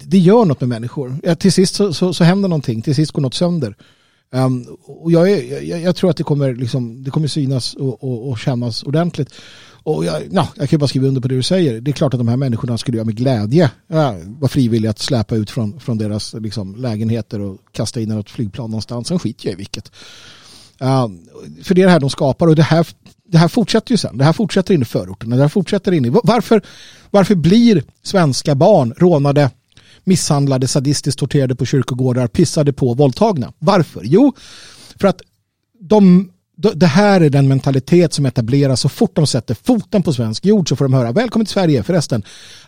[0.04, 1.16] det gör något med människor.
[1.22, 3.76] Ja, till sist så, så, så händer någonting, till sist går något sönder.
[4.32, 8.04] Um, och jag, är, jag, jag, tror att det kommer, liksom, det kommer synas och,
[8.04, 9.34] och, och kännas ordentligt.
[9.82, 11.80] Och jag, ja, jag kan bara skriva under på det du säger.
[11.80, 14.98] Det är klart att de här människorna skulle jag med glädje ja, vara frivilliga att
[14.98, 19.08] släpa ut från, från deras liksom, lägenheter och kasta in något flygplan någonstans.
[19.08, 19.92] Sen skiter jag i vilket.
[20.82, 21.08] Uh,
[21.62, 22.86] för det är det här de skapar och det här,
[23.28, 24.18] det här fortsätter ju sen.
[24.18, 25.36] Det här fortsätter in i förorterna.
[25.36, 26.10] Det här fortsätter in i...
[26.24, 26.62] Varför,
[27.10, 29.50] varför blir svenska barn rånade,
[30.04, 33.52] misshandlade, sadistiskt torterade på kyrkogårdar, pissade på, våldtagna?
[33.58, 34.02] Varför?
[34.04, 34.32] Jo,
[35.00, 35.22] för att
[35.80, 36.30] de
[36.60, 40.68] det här är den mentalitet som etableras så fort de sätter foten på svensk jord
[40.68, 42.22] så får de höra välkommen till Sverige förresten.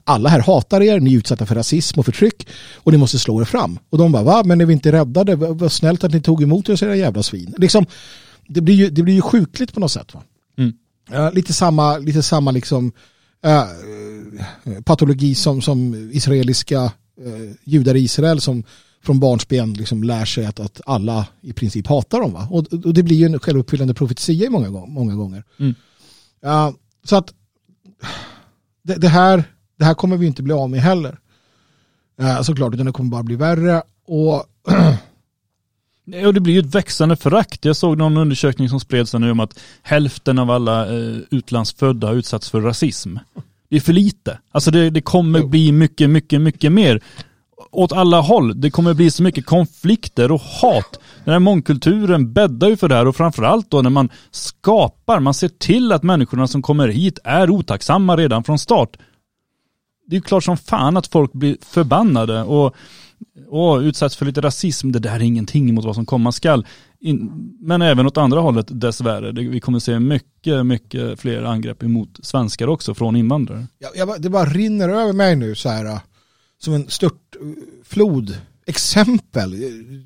[0.04, 3.40] Alla här hatar er, ni är utsatta för rasism och förtryck och ni måste slå
[3.40, 3.78] er fram.
[3.90, 5.36] Och de bara va, men är vi inte räddade?
[5.36, 7.54] Vad snällt att ni tog emot oss era jävla svin.
[7.58, 7.86] Liksom,
[8.48, 10.14] det, blir ju, det blir ju sjukligt på något sätt.
[10.14, 10.22] Va?
[10.58, 10.72] Mm.
[11.14, 12.92] Uh, lite samma, lite samma liksom,
[13.46, 18.64] uh, patologi som, som israeliska uh, judar i Israel som
[19.02, 22.32] från barnsben liksom lär sig att, att alla i princip hatar dem.
[22.32, 22.48] Va?
[22.50, 25.44] Och, och det blir ju en självuppfyllande profetia många, många gånger.
[25.58, 25.74] Mm.
[26.46, 26.70] Uh,
[27.04, 27.34] så att
[28.82, 29.44] det, det, här,
[29.78, 31.18] det här kommer vi inte bli av med heller.
[32.20, 33.82] Uh, såklart, utan det kommer bara bli värre.
[34.06, 34.46] Och
[36.26, 37.64] Och det blir ju ett växande förakt.
[37.64, 42.14] Jag såg någon undersökning som spreds nu om att hälften av alla eh, utlandsfödda har
[42.14, 43.16] utsatts för rasism.
[43.68, 44.38] Det är för lite.
[44.50, 47.02] Alltså det, det kommer bli mycket, mycket, mycket mer
[47.72, 48.60] åt alla håll.
[48.60, 51.00] Det kommer bli så mycket konflikter och hat.
[51.24, 55.34] Den här mångkulturen bäddar ju för det här och framförallt då när man skapar, man
[55.34, 58.96] ser till att människorna som kommer hit är otacksamma redan från start.
[60.06, 62.74] Det är ju klart som fan att folk blir förbannade och,
[63.48, 64.92] och utsätts för lite rasism.
[64.92, 66.66] Det där är ingenting mot vad som komma skall.
[67.60, 69.32] men även åt andra hållet dessvärre.
[69.32, 73.66] vi kommer se mycket, mycket fler angrepp emot svenskar också från invandrare.
[73.78, 76.00] Jag, jag, det bara rinner över mig nu så här
[76.64, 79.50] som en störtflod exempel.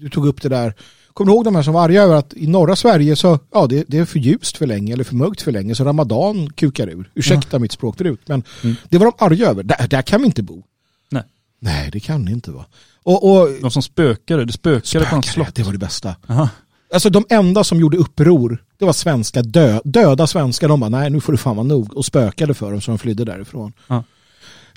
[0.00, 0.74] Du tog upp det där.
[1.12, 3.66] Kommer du ihåg de här som var arga över att i norra Sverige så ja,
[3.66, 6.88] det, det är för ljust för länge eller för mörkt för länge så ramadan kukar
[6.88, 7.10] ur.
[7.14, 7.58] Ursäkta ja.
[7.58, 8.76] mitt språkbruk men mm.
[8.88, 9.62] det var de arga över.
[9.62, 10.62] Där, där kan vi inte bo.
[11.10, 11.22] Nej.
[11.60, 12.64] Nej, det kan det inte vara.
[13.02, 15.54] Och, och, de som spökade, det spökade, spökade på något slott.
[15.54, 16.16] Det var det bästa.
[16.28, 16.48] Aha.
[16.92, 20.68] Alltså de enda som gjorde uppror, det var svenska dö, döda svenskar.
[20.68, 21.96] De bara, nej nu får du fan vara nog.
[21.96, 23.72] Och spökade för dem så de flydde därifrån.
[23.86, 24.04] Ja.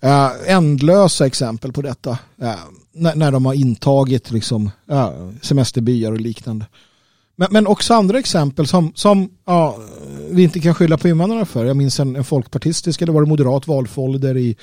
[0.02, 2.18] Eh, ändlösa exempel på detta.
[2.42, 2.56] Eh,
[2.92, 6.66] när, när de har intagit liksom, eh, semesterbyar och liknande.
[7.36, 9.30] Men, men också andra exempel som, som
[10.30, 11.66] vi inte kan skylla på invandrarna för.
[11.66, 14.56] Jag minns en, en folkpartistisk eller var det moderat valfolder i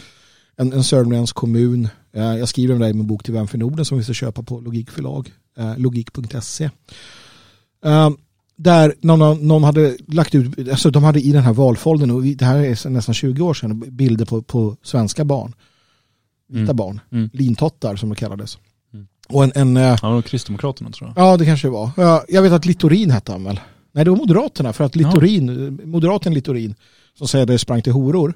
[0.56, 1.88] en, en sörmländsk kommun.
[2.12, 4.42] jag skriver om det i min bok till Vem för Norden som vi ska köpa
[4.42, 5.32] på Logikförlag.
[5.76, 6.70] logik.se
[8.56, 12.44] där någon, någon, hade lagt ut, alltså de hade i den här valfoldern, och det
[12.44, 15.54] här är nästan 20 år sedan, bilder på, på svenska barn.
[16.48, 16.76] Vita mm.
[16.76, 17.30] barn, mm.
[17.32, 18.58] lintottar som det kallades.
[18.94, 19.06] Mm.
[19.28, 21.26] Och en, en, eh, ja, det var Kristdemokraterna tror jag.
[21.26, 21.90] Ja, det kanske det var.
[22.28, 23.60] Jag vet att Littorin hette han väl?
[23.92, 25.86] Nej, det var Moderaterna, för att Littorin, ja.
[25.86, 26.74] moderaten Littorin,
[27.18, 28.34] som säger det sprang till horor,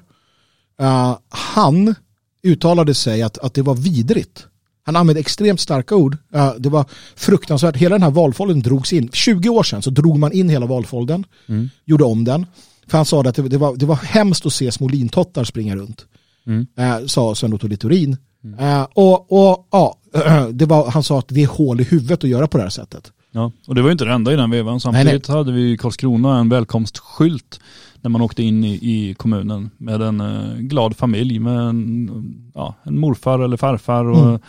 [0.81, 1.95] uh, han
[2.43, 4.47] uttalade sig att, att det var vidrigt
[4.83, 6.17] han använde extremt starka ord.
[6.57, 7.77] Det var fruktansvärt.
[7.77, 9.09] Hela den här valfolden drogs in.
[9.13, 11.25] 20 år sedan så drog man in hela valfolden.
[11.47, 11.69] Mm.
[11.85, 12.45] Gjorde om den.
[12.87, 16.05] För han sa att det, var, det var hemskt att se små lintottar springa runt.
[16.47, 16.67] Mm.
[16.77, 18.17] Äh, sa Sven Otto Littorin.
[18.43, 18.59] Mm.
[18.59, 19.97] Äh, och, och ja,
[20.51, 22.69] det var, han sa att det är hål i huvudet att göra på det här
[22.69, 23.11] sättet.
[23.31, 24.79] Ja, och det var ju inte det enda i den vevan.
[24.79, 25.37] Samtidigt nej, nej.
[25.37, 27.59] hade vi i Karlskrona en välkomstskylt
[28.01, 32.75] när man åkte in i, i kommunen med en uh, glad familj med en, ja,
[32.83, 34.39] en morfar eller farfar och mm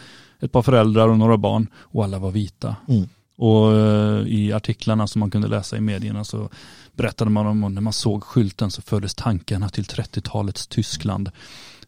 [0.43, 2.77] ett par föräldrar och några barn och alla var vita.
[2.89, 3.09] Mm.
[3.37, 6.49] Och uh, i artiklarna som man kunde läsa i medierna så
[6.93, 11.31] berättade man om när man såg skylten så fördes tankarna till 30-talets Tyskland.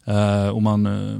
[0.05, 1.17] Eh, och man, eh,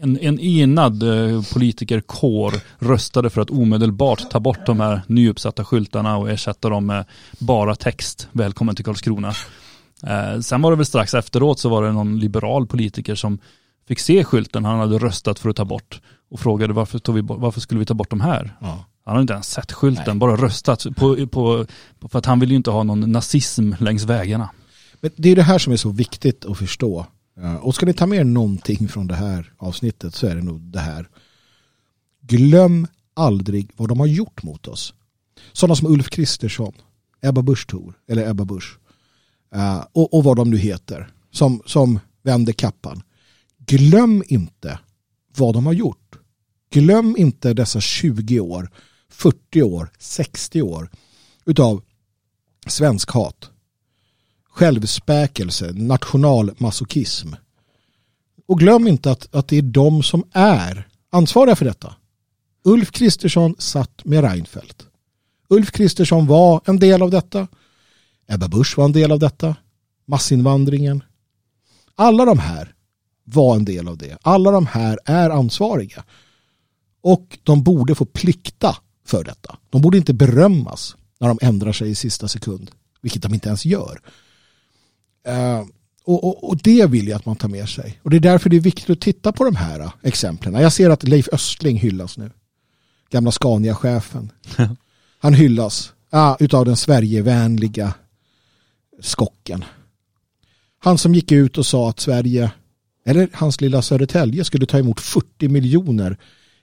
[0.00, 6.16] en, en enad eh, politikerkår röstade för att omedelbart ta bort de här nyuppsatta skyltarna
[6.16, 7.04] och ersätta dem med
[7.38, 9.32] bara text, välkommen till Karlskrona.
[10.02, 13.38] Eh, sen var det väl strax efteråt så var det någon liberal politiker som
[13.88, 16.00] fick se skylten han hade röstat för att ta bort
[16.30, 18.56] och frågade varför, tog vi, varför skulle vi ta bort de här?
[18.60, 18.84] Ja.
[19.04, 20.14] Han hade inte ens sett skylten, Nej.
[20.16, 21.66] bara röstat på, på,
[21.98, 24.50] på, för att han ville ju inte ha någon nazism längs vägarna.
[25.00, 27.06] Men det är det här som är så viktigt att förstå.
[27.36, 30.42] Ja, Och ska ni ta med er någonting från det här avsnittet så är det
[30.42, 31.08] nog det här.
[32.22, 34.94] Glöm aldrig vad de har gjort mot oss.
[35.52, 36.72] Sådana som Ulf Kristersson,
[37.20, 38.78] Ebba Busch Thor, eller Ebba Busch.
[39.54, 41.08] Eh, och, och vad de nu heter.
[41.30, 43.02] Som, som vände kappan.
[43.58, 44.78] Glöm inte
[45.36, 45.97] vad de har gjort.
[46.70, 48.70] Glöm inte dessa 20 år,
[49.10, 50.90] 40 år, 60 år
[51.44, 51.82] utav
[52.66, 53.50] svensk hat
[54.58, 57.28] självspäkelse, nationalmasochism.
[58.46, 61.94] Och glöm inte att, att det är de som är ansvariga för detta.
[62.64, 64.86] Ulf Kristersson satt med Reinfeldt.
[65.48, 67.48] Ulf Kristersson var en del av detta.
[68.26, 69.56] Ebba Busch var en del av detta.
[70.06, 71.02] Massinvandringen.
[71.94, 72.74] Alla de här
[73.24, 74.18] var en del av det.
[74.22, 76.04] Alla de här är ansvariga.
[77.08, 79.58] Och de borde få plikta för detta.
[79.70, 82.70] De borde inte berömmas när de ändrar sig i sista sekund.
[83.00, 84.00] Vilket de inte ens gör.
[85.26, 85.64] Eh,
[86.04, 88.00] och, och, och det vill jag att man tar med sig.
[88.02, 90.54] Och det är därför det är viktigt att titta på de här eh, exemplen.
[90.54, 92.30] Jag ser att Leif Östling hyllas nu.
[93.10, 94.32] Gamla Scania-chefen.
[95.18, 97.94] Han hyllas ah, utav den Sverigevänliga
[99.00, 99.64] skocken.
[100.78, 102.50] Han som gick ut och sa att Sverige,
[103.04, 106.18] eller hans lilla Södertälje, skulle ta emot 40 miljoner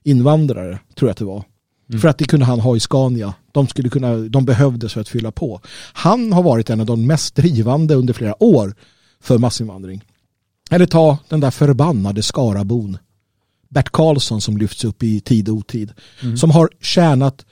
[0.06, 1.44] invandrare, tror jag att det var.
[1.90, 2.02] Mm.
[2.02, 3.34] För att det kunde han ha i Scania.
[3.52, 5.62] De, skulle kunna, de behövdes för att fylla på.
[5.94, 8.76] Han har varit en av de mest drivande under flera år
[9.22, 10.04] för massinvandring.
[10.72, 12.98] Eller ta den där förbannade Skarabon.
[13.70, 15.94] Bert Karlsson som lyfts upp i tid och otid.
[16.22, 16.38] Mm.
[16.38, 17.46] Som har tjänat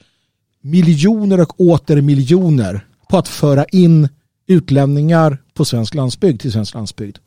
[0.62, 4.10] miljoner och åter miljoner på att föra in
[4.48, 7.18] utlänningar på svensk landsbygd till svensk landsbygd.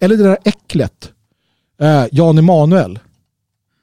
[0.00, 1.12] Eller det där äcklet,
[1.80, 2.98] eh, Jan Emanuel,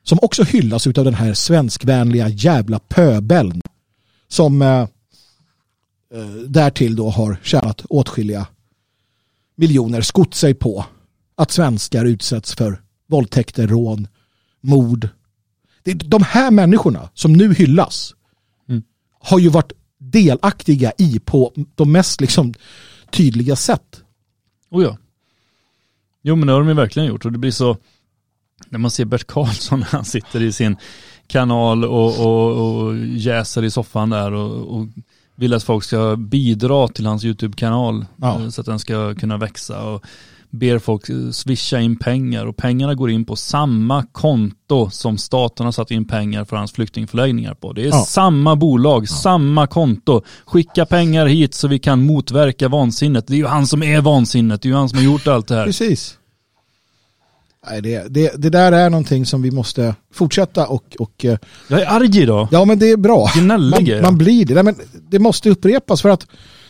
[0.06, 3.62] som också hyllas av den här svenskvänliga jävla pöbeln
[4.28, 4.82] som eh,
[6.14, 8.48] eh, därtill då har tjänat åtskilliga
[9.56, 10.86] miljoner, skott sig på
[11.36, 14.08] att svenskar utsätts för våldtäkter, rån,
[14.62, 15.10] mord.
[15.84, 18.16] Det är de här människorna som nu hyllas
[18.68, 18.84] Mm.
[19.20, 22.54] har ju varit delaktiga i på de mest liksom
[23.12, 24.04] tydliga sätt.
[24.70, 24.98] Oh ja.
[26.22, 27.78] Jo men det har de ju verkligen gjort och det blir så,
[28.70, 30.78] när man ser Bert Karlsson när han sitter i sin
[31.28, 32.52] kanal och, och,
[32.86, 34.88] och jäser i soffan där och, och
[35.36, 38.42] vill att folk ska bidra till hans YouTube-kanal Ja.
[38.42, 40.04] eh, så att den ska kunna växa och
[40.50, 41.02] ber folk
[41.32, 46.08] swisha in pengar och pengarna går in på samma konto som staten har satt in
[46.08, 47.74] pengar för hans flyktingförläggningar på.
[47.74, 48.06] Det är Ja.
[48.08, 50.22] samma bolag, samma konto.
[50.46, 53.28] Skicka pengar hit så vi kan motverka vansinnet.
[53.28, 55.48] Det är ju han som är vansinnet, det är ju han som har gjort allt
[55.48, 55.66] det här.
[55.66, 56.18] Precis.
[57.70, 61.38] Nej, det, det, det där är någonting som vi måste fortsätta och, och eh,
[61.68, 62.48] Jag är arg idag.
[62.52, 63.30] ja men det är bra.
[63.36, 64.54] Gnällig Man, man blir det.
[64.54, 64.76] Nej, men
[65.10, 66.28] det måste upprepas för att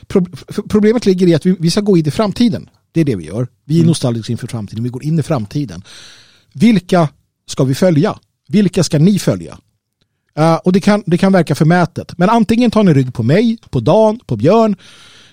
[0.07, 2.69] pro, för problemet ligger i att vi, vi ska gå in i framtiden.
[2.91, 3.47] Det är det vi gör.
[3.65, 3.87] Vi är Mm.
[3.87, 4.83] nostalgiska inför framtiden.
[4.83, 5.81] Vi går in i framtiden.
[6.53, 7.09] Vilka
[7.49, 8.19] ska vi följa?
[8.47, 9.57] Vilka ska ni följa?
[10.37, 12.17] Eh, och det kan, det kan verka förmätet.
[12.17, 14.75] Men antingen tar ni rygg på mig, på Dan, på Björn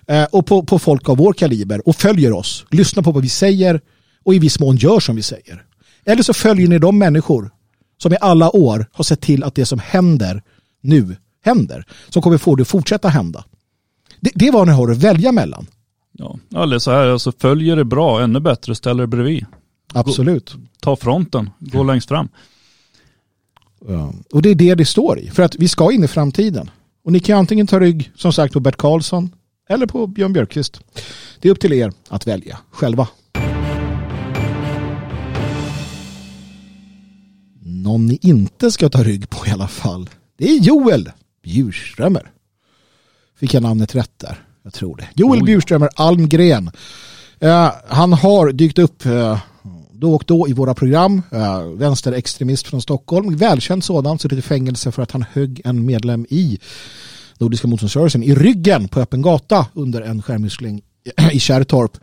[0.08, 2.64] eh, och på, på folk av vår kaliber och följer oss.
[2.70, 3.80] Lyssnar på vad vi säger
[4.24, 5.64] och i viss mån gör som vi säger.
[6.04, 7.50] Eller så följer ni de människor
[7.98, 10.42] som i alla år har sett till att det som händer
[10.80, 11.86] nu händer.
[12.08, 13.44] Som kommer få det att fortsätta hända.
[14.20, 15.66] Det, det är vad ni har att välja mellan.
[16.12, 19.46] Ja, eller så här, alltså följer det bra, ännu bättre, ställer er bredvid.
[19.92, 20.54] Absolut.
[20.80, 22.28] Ta fronten, gå längst fram.
[23.88, 24.12] Ja.
[24.32, 25.30] Och det är det det står i.
[25.30, 26.70] För att vi ska in i framtiden.
[27.04, 29.30] Och ni kan antingen ta rygg, som sagt, på Bert Karlsson
[29.68, 30.80] eller på Björn Björkqvist.
[31.40, 33.08] Det är upp till er att välja själva.
[37.82, 40.10] Någon ni inte ska ta rygg på i alla fall.
[40.38, 41.10] Det är Joel
[41.42, 42.30] Bjurströmer.
[43.38, 44.44] Fick jag namnet rätt där?
[44.62, 45.08] Jag tror det.
[45.14, 45.46] Joel Oj.
[45.46, 46.70] Bjurströmer Almgren.
[47.38, 49.38] Eh, han har dykt upp eh,
[49.92, 51.22] då och då i våra program.
[51.30, 53.36] Eh, vänsterextremist från Stockholm.
[53.36, 54.18] Välkänd sådan.
[54.18, 56.58] Suttit i fängelse för att han högg en medlem i
[57.38, 60.82] Nordiska motståndsrörelsen i ryggen på öppen gata under en skärmytsling
[61.32, 61.98] i Kärrtorp.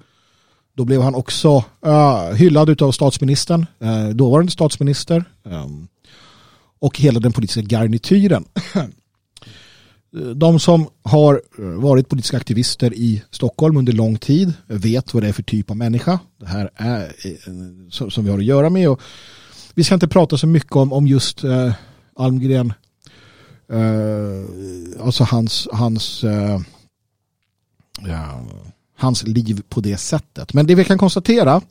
[0.73, 5.87] Då blev han också uh, hyllad av statsministern, uh, dåvarande statsminister um,
[6.79, 8.45] och hela den politiska garnityren.
[10.35, 15.29] De som har eh, varit politiska aktivister i Stockholm under lång tid vet vad det
[15.29, 17.11] är för typ av människa det här är
[18.09, 18.89] som vi har att göra med.
[18.89, 19.01] Och
[19.73, 21.73] vi ska inte prata så mycket om, om just eh,
[22.15, 22.73] Almgren,
[23.71, 26.59] eh, alltså hans, hans, eh,
[28.01, 28.41] ja,
[28.99, 30.53] hans liv på det sättet.
[30.53, 31.61] Men det vi kan konstatera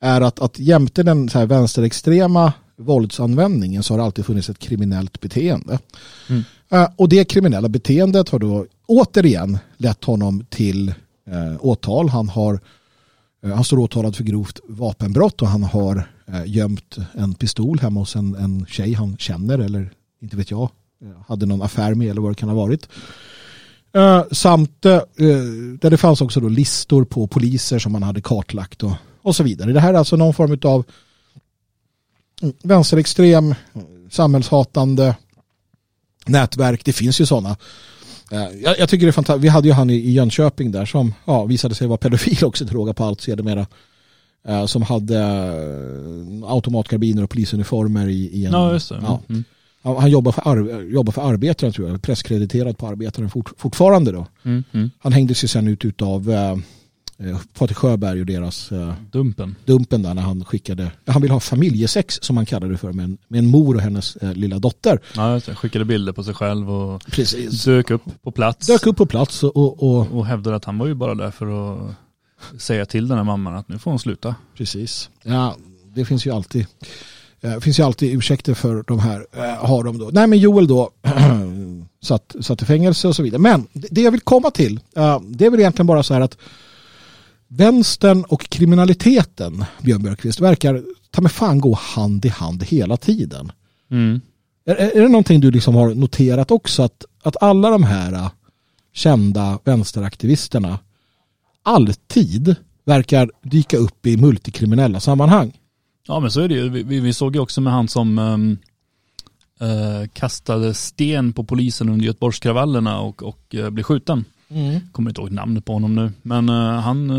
[0.00, 4.58] är att, att jämte den så här vänsterextrema våldsanvändningen så har det alltid funnits ett
[4.58, 5.78] kriminellt beteende.
[6.28, 6.42] Mm.
[6.72, 10.88] Uh, och det kriminella beteendet har då återigen lett honom till
[11.30, 12.08] uh, åtal.
[12.08, 12.60] Han, har,
[13.46, 18.00] uh, han står åtalad för grovt vapenbrott och han har uh, gömt en pistol hemma
[18.00, 19.90] hos en, en tjej han känner eller
[20.22, 20.68] inte vet jag,
[21.26, 22.88] hade någon affär med eller vad det kan ha varit.
[24.32, 28.92] Samt där det fanns också då listor på poliser som man hade kartlagt och,
[29.22, 29.72] och så vidare.
[29.72, 30.84] Det här är alltså någon form av
[32.62, 33.54] vänsterextrem,
[34.10, 35.16] samhällshatande
[36.26, 36.84] nätverk.
[36.84, 37.56] Det finns ju sådana.
[38.30, 39.44] Eh, jag, jag tycker det är fantastiskt.
[39.44, 42.74] Vi hade ju han i, Jönköping där som ja, visade sig vara pedofil också till
[42.74, 43.66] råga på allt sedermera.
[44.48, 48.52] Eh, som hade eh, automatkarbiner och polisuniformer i, i en...
[48.52, 48.98] Ja, just det.
[49.02, 49.20] Ja.
[49.28, 49.44] Mm.
[49.84, 54.26] Han jobbar för, ar jobbar för arbetaren tror jag, presskrediterad på arbetaren fort fortfarande då.
[54.42, 54.90] Mm, mm.
[54.98, 56.30] Han hängdes ju sen ut av
[57.18, 59.56] Eh, Patrik Sjöberg och deras eh, Dumpen.
[59.64, 63.04] Dumpen där när han skickade, han ville ha familjesex som han kallade det för med
[63.04, 65.00] en, med en mor och hennes eh, lilla dotter.
[65.16, 67.64] Ja, skickade bilder på sig själv och Precis.
[67.64, 68.66] dök upp på plats.
[68.66, 71.30] Dök upp på plats och, och, och, och hävdade att han var ju bara där
[71.30, 71.94] för att
[72.60, 74.34] säga till den här mamman att nu får hon sluta.
[74.56, 75.10] Precis.
[75.22, 75.56] Ja,
[75.94, 76.66] det finns ju alltid
[77.48, 79.26] det finns ju alltid ursäkter för de här
[79.56, 80.10] har de då.
[80.12, 80.90] Nej men Joel då
[82.02, 83.40] satt, satt i fängelse och så vidare.
[83.40, 84.80] Men det jag vill komma till
[85.28, 86.38] det är väl egentligen bara så här att
[87.48, 93.52] vänstern och kriminaliteten, Björn Björkqvist, verkar ta med fan gå hand i hand hela tiden.
[93.90, 94.20] Mm.
[94.66, 96.82] Är, är det någonting du liksom har noterat också?
[96.82, 98.28] Att, att alla de här
[98.92, 100.78] kända vänsteraktivisterna
[101.62, 105.52] alltid verkar dyka upp i multikriminella sammanhang.
[106.08, 106.68] Ja men så är det ju.
[106.68, 108.58] Vi, vi såg ju också med han som um,
[109.62, 114.24] uh, kastade sten på polisen under Göteborgskravallerna och, och uh, blev skjuten.
[114.48, 114.80] Mm.
[114.92, 116.12] Kommer inte ihåg namnet på honom nu.
[116.22, 117.12] Men uh, han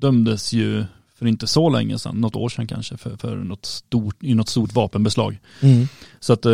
[0.00, 0.84] dömdes ju
[1.18, 4.48] för inte så länge sedan, något år sedan kanske, för, för något stort, i något
[4.48, 5.38] stort vapenbeslag.
[5.60, 5.86] Mm.
[6.20, 6.46] Så att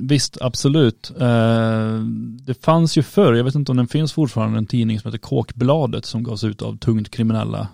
[0.00, 1.12] visst, absolut.
[2.40, 5.18] det fanns ju förr, jag vet inte om den finns fortfarande, en tidning som heter
[5.18, 7.68] Kåkbladet som gavs ut av tungt kriminella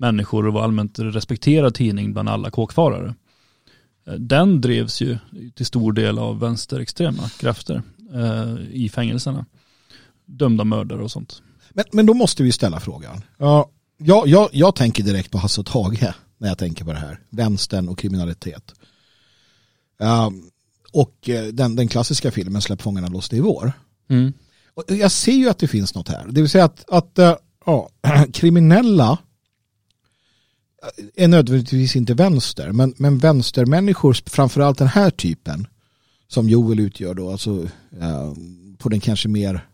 [0.00, 3.14] människor och var allmänt respekterad tidning bland alla kåkfarare.
[4.18, 5.18] Den drevs ju
[5.54, 7.82] till stor del av vänsterextrema krafter
[8.70, 9.46] i fängelserna
[10.38, 11.42] dömda mördare och sånt.
[11.70, 13.22] Men, men då måste vi ställa frågan.
[13.38, 16.98] Ja, jag, jag, jag tänker direkt på Hasse och Tage när jag tänker på det
[16.98, 17.20] här.
[17.30, 18.74] Vänstern och kriminalitet.
[20.02, 20.28] Uh,
[20.92, 23.72] och eh, den, den klassiska filmen Släpp fångarna loss i vår.
[24.10, 24.32] Mm.
[24.74, 26.26] Och jag ser ju att det finns något här.
[26.28, 27.18] Det vill säga att, att
[27.66, 27.88] ja,
[28.32, 29.18] kriminella
[31.14, 35.66] är nödvändigtvis inte vänster, men, men vänstermänniskor, framförallt den här typen,
[36.28, 38.34] som Joel utgör då, alltså uh,
[38.78, 39.66] på den kanske mer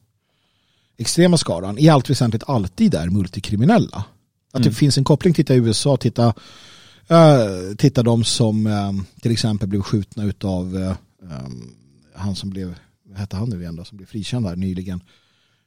[0.97, 4.05] extrema skaran i allt väsentligt alltid är multikriminella.
[4.53, 4.69] Att mm.
[4.69, 9.69] det finns en koppling, titta i USA, titta, uh, titta de som uh, till exempel
[9.69, 11.75] blev skjutna utav uh, um,
[12.15, 12.75] han som blev,
[13.09, 15.01] vad hette han nu igen då, som blev frikänd här nyligen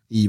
[0.09, 0.27] i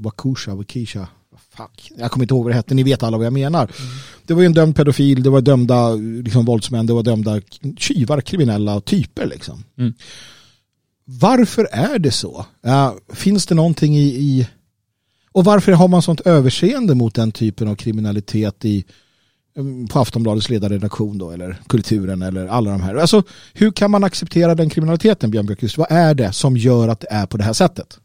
[0.00, 1.08] Wakusha, Wakisha,
[1.56, 3.62] fuck, jag kommer inte ihåg vad det hette, ni vet alla vad jag menar.
[3.62, 3.92] Mm.
[4.26, 7.40] Det var ju en dömd pedofil, det var dömda liksom, våldsmän, det var dömda
[7.76, 9.64] tjuvar, kriminella typer liksom.
[9.78, 9.94] Mm.
[11.04, 12.46] Varför är det så?
[12.66, 14.48] Uh, finns det någonting i, i,
[15.32, 18.84] Och varför har man sånt överseende mot den typen av kriminalitet i
[19.56, 22.94] um, på Aftonbladets ledarredaktion då, eller kulturen eller alla de här.
[22.94, 23.22] Alltså,
[23.52, 25.78] hur kan man acceptera den kriminaliteten, Björn Björkqvist?
[25.78, 27.98] Vad är det som gör att det är på det här sättet?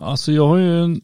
[0.00, 1.00] Alltså jag har ju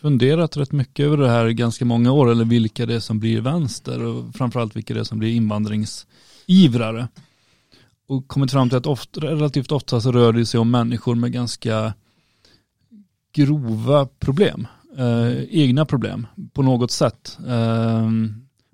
[0.00, 3.40] funderat rätt mycket över det här ganska många år, eller vilka det är som blir
[3.40, 7.08] vänster och framförallt vilka det är som blir invandringsivrare
[8.08, 11.32] och kommit fram till att ofta, relativt ofta så rör det sig om människor med
[11.32, 11.94] ganska
[13.32, 14.66] grova problem.
[14.98, 17.38] Eh, egna problem på något sätt.
[17.48, 18.08] Eh,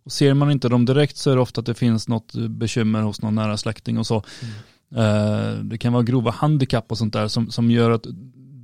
[0.05, 3.03] och ser man inte dem direkt så är det ofta att det finns något bekymmer
[3.03, 4.25] hos någon nära släkting och så.
[4.43, 5.05] Mm.
[5.05, 8.07] Eh, det kan vara grova handikapp och sånt där som, som gör att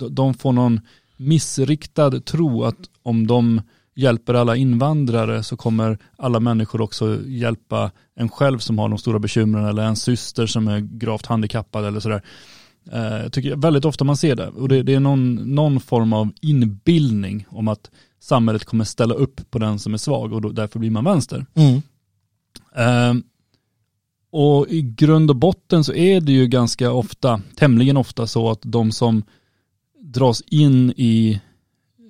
[0.09, 0.79] de får någon
[1.17, 3.61] missriktad tro att om de
[3.95, 9.19] hjälper alla invandrare så kommer alla människor också hjälpa en själv som har de stora
[9.19, 12.21] bekymren eller en syster som är gravt handikappad eller sådär.
[12.91, 16.13] Eh, jag tycker väldigt ofta man ser det och det, det är någon, någon, form
[16.13, 20.49] av inbildning om att samhället kommer ställa upp på den som är svag och då,
[20.49, 21.45] därför blir man vänster.
[21.53, 21.81] Mm.
[22.77, 23.23] Uh,
[24.31, 28.59] och i grund och botten så är det ju ganska ofta, tämligen ofta så att
[28.61, 29.23] de som
[30.03, 31.41] dras in i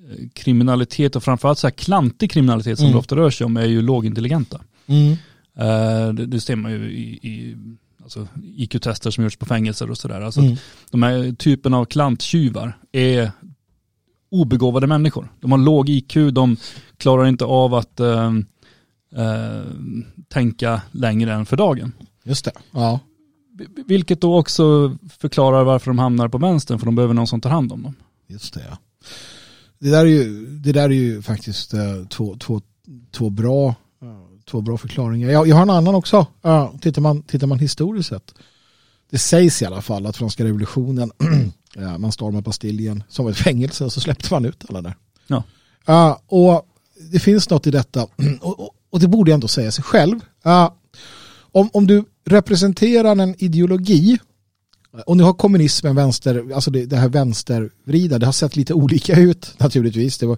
[0.10, 2.94] eh, kriminalitet och framförallt så här klantig kriminalitet som Mm.
[2.94, 4.62] det ofta rör sig om är ju lågintelligenta.
[4.88, 5.12] Mm.
[5.58, 7.58] Eh, Det, det ser man ju i, i
[8.04, 10.22] alltså IQ-tester som görs på fängelser och sådär.
[10.22, 10.56] Alltså Mm.
[10.92, 13.32] de här typen av klanttjuvar är
[14.32, 15.32] obegåvade människor.
[15.42, 16.58] De har låg IQ, de
[16.98, 18.32] klarar inte av att eh,
[19.16, 19.64] eh,
[20.30, 21.92] tänka längre än för dagen.
[22.24, 22.52] Just det.
[22.72, 23.00] Ja.
[23.88, 27.50] Vilket då också förklarar varför de hamnar på vänstern, för de behöver någon som tar
[27.50, 27.96] hand om dem.
[28.28, 28.78] Just det, ja.
[29.80, 32.62] Det där är ju, det där är ju faktiskt eh, två, två,
[33.12, 33.68] två, bra,
[34.02, 35.30] eh, två bra förklaringar.
[35.30, 36.28] Jag, jag har en annan också.
[36.42, 38.34] Ja, tittar, man, tittar man historiskt sett.
[39.10, 41.12] Det sägs i alla fall att franska revolutionen,
[41.76, 44.96] ja, man stormar Bastiljen som ett fängelse och så släppte man ut alla där.
[45.28, 45.44] Ja.
[45.86, 46.68] Ja, och
[47.12, 48.04] det finns något i detta
[48.42, 50.20] och, och, och det borde jag ändå säga sig själv.
[50.44, 50.76] Ja,
[51.54, 54.18] om, om du representerar en ideologi
[55.06, 59.16] och nu har kommunismen vänster, alltså det, det här vänstervrida, det har sett lite olika
[59.16, 60.18] ut naturligtvis.
[60.18, 60.36] Det var,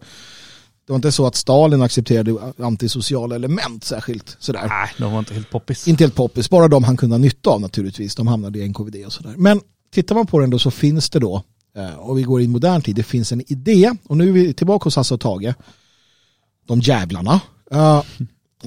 [0.86, 4.68] det var inte så att Stalin accepterade antisociala element särskilt sådär.
[4.68, 5.88] Nej, de var inte helt poppis.
[5.88, 8.16] Inte helt poppis, bara de han kunde ha nytta av naturligtvis.
[8.16, 9.34] De hamnade i NKVD och sådär.
[9.38, 9.62] Men
[9.94, 11.44] tittar man på den då så finns det då,
[11.78, 13.92] eh, och vi går in i modern tid, det finns en idé.
[14.08, 15.54] Och nu är vi tillbaka hos Hasse och Tage.
[16.68, 17.42] De jävlarna.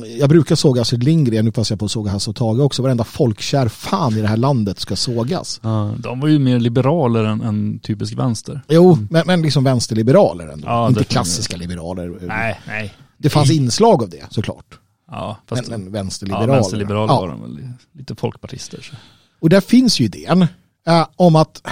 [0.06, 2.82] Jag brukar såga Astrid Lindgren, nu passar jag på att såga Hasse och Tage också.
[2.82, 5.60] Varenda folkkär fan i det här landet ska sågas.
[5.62, 8.60] Ja, de var ju mer liberaler än, än typisk vänster.
[8.68, 10.68] Jo, men, men liksom vänsterliberaler ändå.
[10.68, 12.18] Ja, Inte klassiska liberaler.
[12.26, 12.94] Nej, nej.
[13.16, 14.78] Det fanns inslag av det såklart.
[15.10, 16.54] Ja, Men, fast men ja, vänsterliberaler.
[16.54, 17.20] vänsterliberaler Ja.
[17.20, 18.80] var de väl lite folkpartister.
[18.82, 18.96] Så.
[19.40, 20.46] Och där finns ju idén
[20.86, 21.62] eh, om att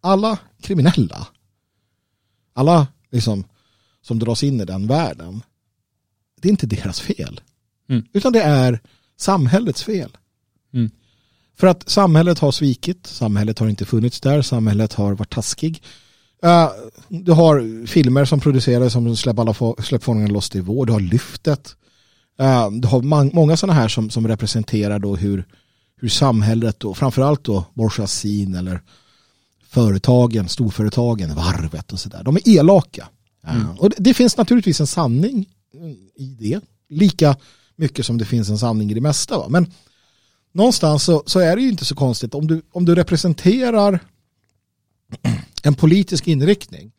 [0.00, 1.26] alla kriminella,
[2.54, 3.44] alla liksom,
[4.02, 5.42] som dras in i den världen,
[6.42, 7.40] det är inte deras fel.
[7.90, 8.04] Mm.
[8.12, 8.80] Utan det är
[9.16, 10.16] samhällets fel.
[10.74, 10.90] Mm.
[11.58, 15.82] För att samhället har svikit, samhället har inte funnits där, samhället har varit taskig.
[16.42, 16.68] Eh,
[17.08, 21.00] du har filmer som produceras som Släpp alla släpp fångarna loss till vård, du har
[21.00, 21.76] Lyftet.
[22.38, 23.02] Eh, du har
[23.34, 25.44] många sådana här som, som representerar då hur,
[25.96, 28.80] hur samhället och framförallt då bourgeoisien eller
[29.68, 33.08] företagen, storföretagen, varvet och sådär, de är elaka.
[33.46, 33.70] Mm.
[33.78, 35.46] Och det, det finns naturligtvis en sanning
[36.16, 37.36] i det, lika
[37.80, 39.38] mycket som det finns en sanning i det mesta.
[39.38, 39.48] Va?
[39.48, 39.72] Men
[40.52, 44.00] någonstans så, så är det ju inte så konstigt om du, om du representerar
[45.62, 46.92] en politisk inriktning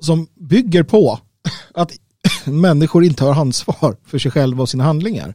[0.00, 1.20] som bygger på
[1.74, 1.92] att
[2.44, 5.34] människor inte har ansvar för sig själva och sina handlingar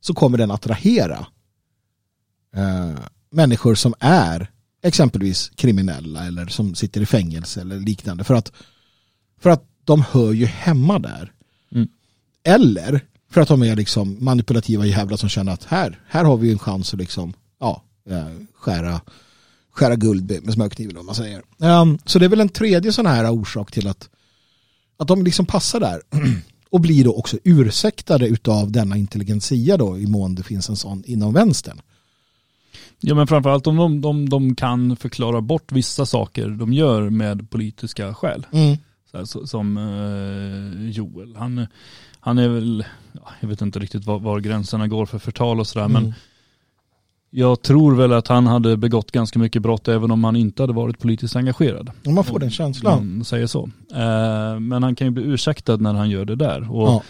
[0.00, 1.26] så kommer den attrahera
[2.56, 2.98] eh,
[3.30, 4.50] människor som är
[4.82, 8.52] exempelvis kriminella eller som sitter i fängelse eller liknande för att,
[9.40, 11.32] för att de hör ju hemma där.
[11.72, 11.88] Mm.
[12.44, 16.52] Eller för att de är liksom manipulativa jävlar som känner att här, här har vi
[16.52, 19.00] en chans att liksom, ja, eh, skära,
[19.72, 21.42] skära guld med smörkniven om man säger.
[21.60, 24.08] Ehm, så det är väl en tredje sån här orsak till att,
[24.96, 26.00] att de liksom passar där
[26.70, 31.02] och blir då också ursäktade utav denna intelligentsia då i mån det finns en sån
[31.06, 31.80] inom vänstern.
[33.00, 37.50] Ja men framförallt om de, de, de kan förklara bort vissa saker de gör med
[37.50, 38.46] politiska skäl.
[38.52, 38.76] Mm.
[39.10, 41.66] Så här, så, som eh, Joel, han,
[42.24, 45.66] han är väl, ja, jag vet inte riktigt var, var gränserna går för förtal och
[45.66, 46.14] sådär men Mm.
[47.30, 50.72] jag tror väl att han hade begått ganska mycket brott även om han inte hade
[50.72, 51.90] varit politiskt engagerad.
[52.06, 53.16] Om man får den känslan.
[53.16, 53.70] Man säger så.
[53.94, 56.72] Eh, men han kan ju bli ursäktad när han gör det där.
[56.72, 57.02] Och, Ja.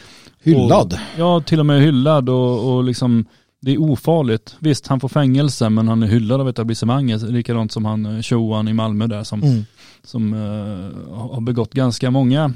[0.44, 0.92] Hyllad.
[0.92, 3.24] Och, ja, till och med hyllad och, och liksom
[3.60, 4.56] det är ofarligt.
[4.58, 7.22] Visst, han får fängelse men han är hyllad av etablissemanget.
[7.22, 9.64] Likadant som han eh, Shoan i Malmö där som, Mm.
[10.04, 12.52] som eh, har begått ganska många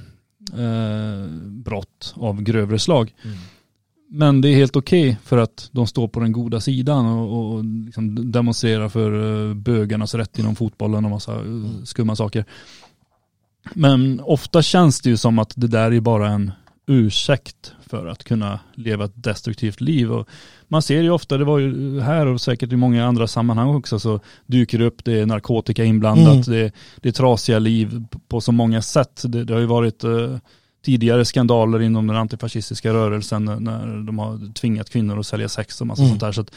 [0.53, 3.14] eh, brott av grövre slag.
[3.24, 3.36] Mm.
[4.09, 7.64] Men det är helt okej för att de står på den goda sidan och, och
[7.64, 12.44] liksom demonstrerar för eh, bögarnas rätt inom fotbollen och massa eh, skumma saker.
[13.74, 16.53] Men ofta känns det ju som att det där är bara en
[16.86, 20.12] ursäkt för att kunna leva ett destruktivt liv.
[20.12, 20.28] Och
[20.68, 23.99] man ser ju ofta, det var ju här och säkert i många andra sammanhang också,
[23.99, 26.59] så dyker det upp, det är narkotika inblandat, Mm.
[26.61, 29.22] det, det är trasiga liv på så många sätt.
[29.24, 30.36] Det, det har ju varit eh,
[30.85, 35.86] tidigare skandaler inom den antifascistiska rörelsen när- de har tvingat kvinnor att sälja sex och
[35.86, 36.11] massa Mm.
[36.11, 36.32] sånt där.
[36.32, 36.51] Så att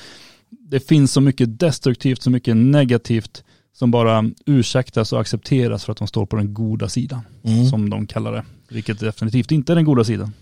[0.50, 3.44] det finns så mycket destruktivt, så mycket negativt
[3.74, 7.66] som bara ursäktas och accepteras för att de står på den goda sidan, Mm.
[7.66, 8.44] som de kallar det.
[8.70, 10.34] Vilket definitivt inte är den goda sidan.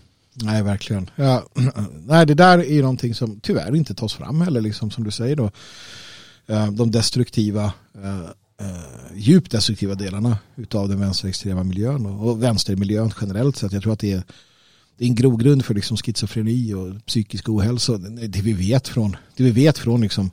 [0.42, 1.10] Nej, verkligen.
[1.16, 1.46] Ja,
[2.06, 5.10] nej, det där är ju någonting som tyvärr inte tas fram heller, liksom, som du
[5.10, 5.50] säger då.
[6.46, 8.20] Eh, de destruktiva, eh,
[8.60, 13.72] eh, djupt destruktiva delarna utav den vänsterextrema miljön och och vänstermiljön generellt sett.
[13.72, 14.22] Jag tror att det är,
[14.98, 17.98] det är en grogrund för liksom schizofreni och psykisk ohälsa.
[18.28, 20.30] Det vi vet från, det vi vet från liksom,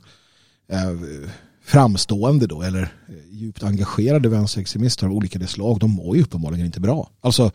[0.68, 1.30] eh,
[1.64, 2.92] framstående då, eller
[3.30, 7.10] djupt engagerade vänsterextremister av olika slag, de mår ju uppenbarligen inte bra.
[7.20, 7.50] Alltså,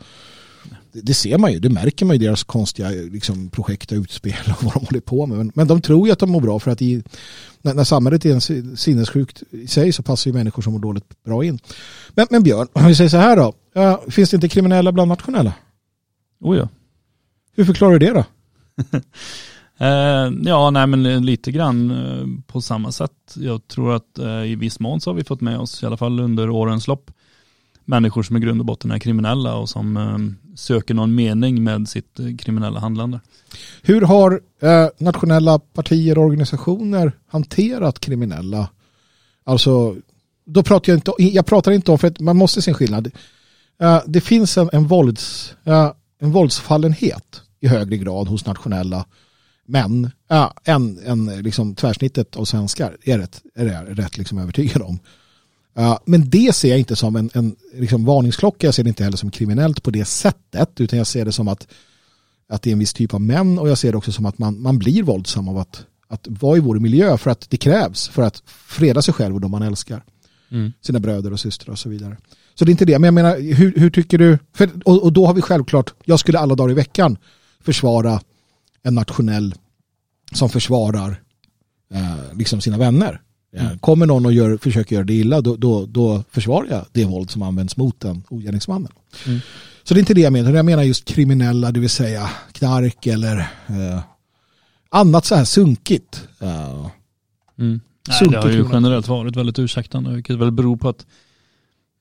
[0.92, 4.64] det, ser man ju, det märker man i deras konstiga liksom, projekt och utspel och
[4.64, 5.38] vad de håller på med.
[5.38, 7.02] Men, men de tror ju att de mår bra för att i,
[7.62, 11.24] när, när samhället är en sinnessjukt i sig så passar ju människor som mår dåligt
[11.24, 11.58] bra in.
[12.14, 15.08] Men, men Björn, om vi säger så här då, ja, finns det inte kriminella bland
[15.08, 15.52] nationella?
[16.40, 16.68] Oh ja.
[17.54, 18.24] Hur förklarar du det då?
[19.78, 23.34] Eh, ja, nej men lite grann eh, på samma sätt.
[23.34, 25.96] Jag tror att eh, i viss mån så har vi fått med oss, i alla
[25.96, 27.10] fall under årens lopp,
[27.84, 29.96] människor som i grund och botten är kriminella och som
[30.56, 33.20] söker någon mening med sitt eh, kriminella handlande.
[33.82, 38.68] Hur har eh, nationella partier och organisationer hanterat kriminella?
[39.44, 39.96] Alltså,
[40.44, 43.10] då pratar jag inte, jag pratar inte om, för att man måste se en skillnad.
[43.80, 45.54] Eh, det finns en, en, vålds,
[46.20, 49.06] en våldsfallenhet i högre grad hos nationella
[49.66, 50.10] män
[50.64, 54.98] än, än liksom, tvärsnittet av svenskar är rätt, är jag rätt liksom övertygad om.
[56.04, 58.66] Men det ser jag inte som en, en liksom varningsklocka.
[58.66, 60.80] Jag ser det inte heller som kriminellt på det sättet.
[60.80, 61.66] Utan jag ser det som att,
[62.48, 63.58] att det är en viss typ av män.
[63.58, 66.56] Och jag ser det också som att man, man blir våldsam av att, att vara
[66.56, 67.18] i vår miljö.
[67.18, 70.04] För att det krävs för att freda sig själv och de man älskar.
[70.50, 70.72] Mm.
[70.80, 72.16] Sina bröder och systrar och så vidare.
[72.54, 72.98] Så det är inte det.
[72.98, 74.38] Men jag menar, hur, hur tycker du?
[74.54, 77.16] För, och, och då har vi självklart, jag skulle alla dagar i veckan
[77.60, 78.20] försvara
[78.82, 79.54] en nationell
[80.32, 81.22] som försvarar
[81.94, 83.20] eh, liksom sina vänner.
[83.56, 83.78] Mm.
[83.78, 87.30] Kommer någon och gör, försöker göra det illa då, då, då försvarar jag det våld
[87.30, 88.92] som används mot den ogärningsmannen.
[89.26, 89.40] Mm.
[89.82, 90.52] Så det är inte det jag menar.
[90.52, 94.00] Jag menar just kriminella, det vill säga knark eller eh,
[94.88, 96.28] annat så här sunkigt.
[96.42, 96.88] Uh,
[97.58, 97.80] mm.
[98.08, 101.06] Nej, det har ju generellt varit väldigt ursäktande, vilket väl beror på att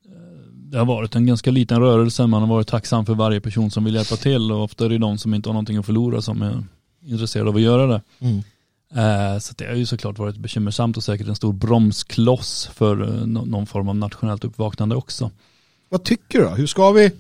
[0.06, 0.11] eh,
[0.53, 2.28] det har varit en ganska liten rörelse.
[2.28, 4.98] Man har varit tacksam för varje person som vill hjälpa till och ofta är det
[4.98, 6.64] de som inte har någonting att förlora som är
[7.06, 8.02] intresserad av att göra det.
[8.19, 8.44] Mm.
[8.95, 13.26] Eh, så det har ju såklart varit bekymmersamt och säkert en stor bromskloss för eh,
[13.26, 15.31] någon form av nationellt uppvaknande också.
[15.89, 16.51] Vad tycker du då?
[16.51, 17.11] Hur ska vi,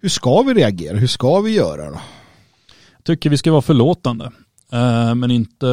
[0.00, 0.96] hur ska vi reagera?
[0.96, 2.00] Hur ska vi göra då?
[2.96, 4.32] Jag tycker vi ska vara förlåtande.
[4.72, 5.66] Eh, men inte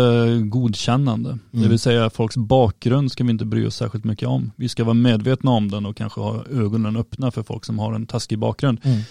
[0.43, 1.29] godkännande.
[1.29, 1.63] Mm.
[1.63, 4.51] Det vill säga folks bakgrund ska vi inte bry oss särskilt mycket om.
[4.55, 7.93] Vi ska vara medvetna om den och kanske ha ögonen öppna för folk som har
[7.93, 8.79] en taskig bakgrund.
[8.83, 9.01] Mm.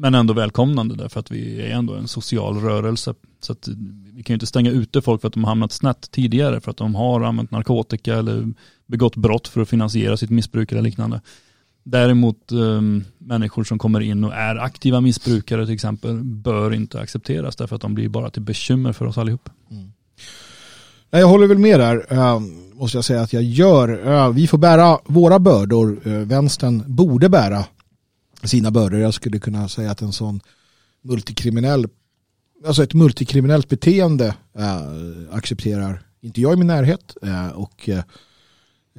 [0.00, 3.14] Men ändå välkomnande därför att vi är ändå en social rörelse.
[3.40, 3.68] Så att
[4.14, 6.70] vi kan ju inte stänga ute folk för att de har hamnat snett tidigare för
[6.70, 8.52] att de har använt narkotika eller
[8.86, 11.20] begått brott för att finansiera sitt missbruk eller liknande.
[11.82, 17.56] Däremot um, människor som kommer in och är aktiva missbrukare till exempel bör inte accepteras
[17.56, 19.50] därför att de blir bara till bekymmer för oss allihop.
[19.70, 19.92] Mm.
[21.10, 22.40] Jag håller väl med där, uh,
[22.72, 24.08] måste jag säga att jag gör.
[24.08, 26.00] Uh, vi får bära våra bördor.
[26.06, 27.64] Uh, vänstern borde bära
[28.42, 29.00] sina bördor.
[29.00, 30.40] Jag skulle kunna säga att en sån
[31.02, 31.86] multikriminell,
[32.66, 34.82] alltså ett multikriminellt beteende äh,
[35.30, 38.02] accepterar inte jag i min närhet äh, och äh,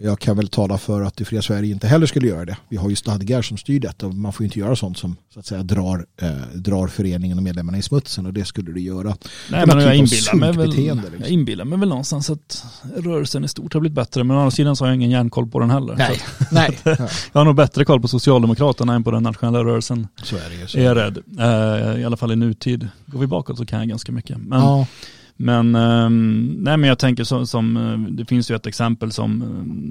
[0.04, 2.58] jag kan väl tala för att det fria Sverige inte heller skulle göra det.
[2.70, 5.40] Vi har ju stadgar som styr detta och man får inte göra sånt som så
[5.40, 9.16] att säga drar, eh, drar föreningen och medlemmarna i smutsen och det skulle du göra.
[9.52, 11.02] Nej, men jag, inbillar mig väl, liksom.
[11.20, 12.66] jag inbillar mig väl någonstans att
[12.96, 15.48] rörelsen i stort har blivit bättre men å andra sidan så har jag ingen järnkoll
[15.48, 15.96] på den heller.
[15.96, 16.22] Nej.
[16.52, 16.80] Nej.
[16.84, 20.08] jag har nog bättre koll på Socialdemokraterna än på den nationella rörelsen.
[20.24, 20.68] Så är det ju.
[20.68, 20.78] Så.
[20.78, 21.18] Är jag rädd.
[21.40, 22.88] Eh, I alla fall i nutid.
[23.06, 24.38] Går vi bakåt så kan jag ganska mycket.
[24.38, 24.88] Men, ja.
[25.42, 29.42] Men, ehm, nej, men jag tänker som, som, eh, det finns ju ett exempel som
[29.42, 29.48] eh,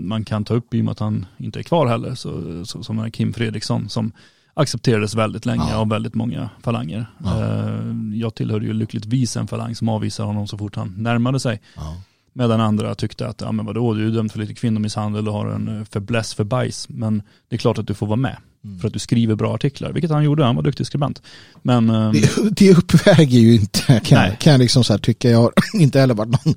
[0.09, 2.83] man kan ta upp i och med att han inte är kvar heller, så, så
[2.83, 4.12] som är Kim Fredriksson som
[4.55, 5.77] accepterades väldigt länge ja.
[5.77, 7.07] av väldigt många falanger.
[7.25, 7.45] Ja.
[7.45, 11.61] Eh, jag tillhörde ju lyckligtvis en falang som avvisade honom så fort han närmade sig.
[11.77, 11.97] Ja.
[12.33, 15.47] Medan andra tyckte att, ja men vadå, du är dömd för lite kvinnomisshandel och har
[15.47, 16.89] en förbläss för bajs.
[16.89, 18.37] Men det är klart att du får vara med.
[18.65, 18.81] Mm.
[18.81, 21.23] För att du skriver bra artiklar, vilket han gjorde, han var duktig skribent.
[21.63, 22.13] Men, um...
[22.13, 24.37] det, det uppväger ju inte, kan, nej.
[24.41, 25.31] kan jag liksom så här tycka.
[25.31, 26.55] Jag har inte heller varit någon,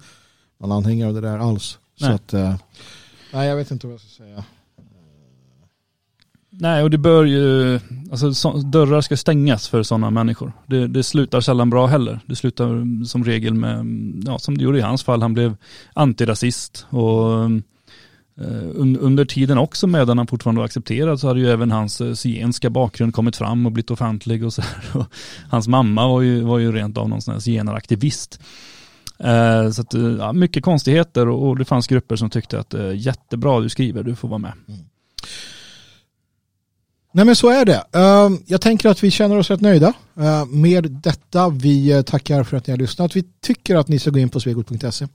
[0.60, 1.80] någon anhängare av det där alls.
[2.00, 2.10] Nej.
[2.10, 2.56] Så att, uh,
[3.34, 4.44] nej jag vet inte vad jag ska säga.
[6.54, 7.80] Nej, och det bör ju,
[8.12, 10.54] alltså så, dörrar ska stängas för sådana människor.
[10.68, 12.20] Det, det, slutar sällan bra heller.
[12.26, 13.86] Det slutar som regel med,
[14.26, 15.56] ja som det gjorde i hans fall, han blev
[15.94, 17.50] antirasist och
[18.38, 18.70] Eh,
[19.00, 22.70] under tiden också medan han fortfarande var accepterad så hade ju även hans eh, zigenska
[22.70, 24.84] bakgrund kommit fram och blivit offentlig och så här.
[25.00, 25.06] Och
[25.50, 28.40] hans mamma var ju, var ju rent av någon sån här zigenaraktivist.
[29.20, 32.96] Eh, så att, eh, ja, mycket konstigheter och det fanns grupper som tyckte att eh,
[32.96, 34.54] jättebra du skriver, du får vara med.
[34.68, 34.80] Mm.
[37.14, 37.84] Nej men så är det.
[37.92, 41.50] Ehm, jag tänker att vi känner oss rätt nöjda eh, med detta.
[41.50, 43.16] Vi eh, tackar för att ni har lyssnat.
[43.16, 45.08] Vi tycker att ni ska gå in på svegot.se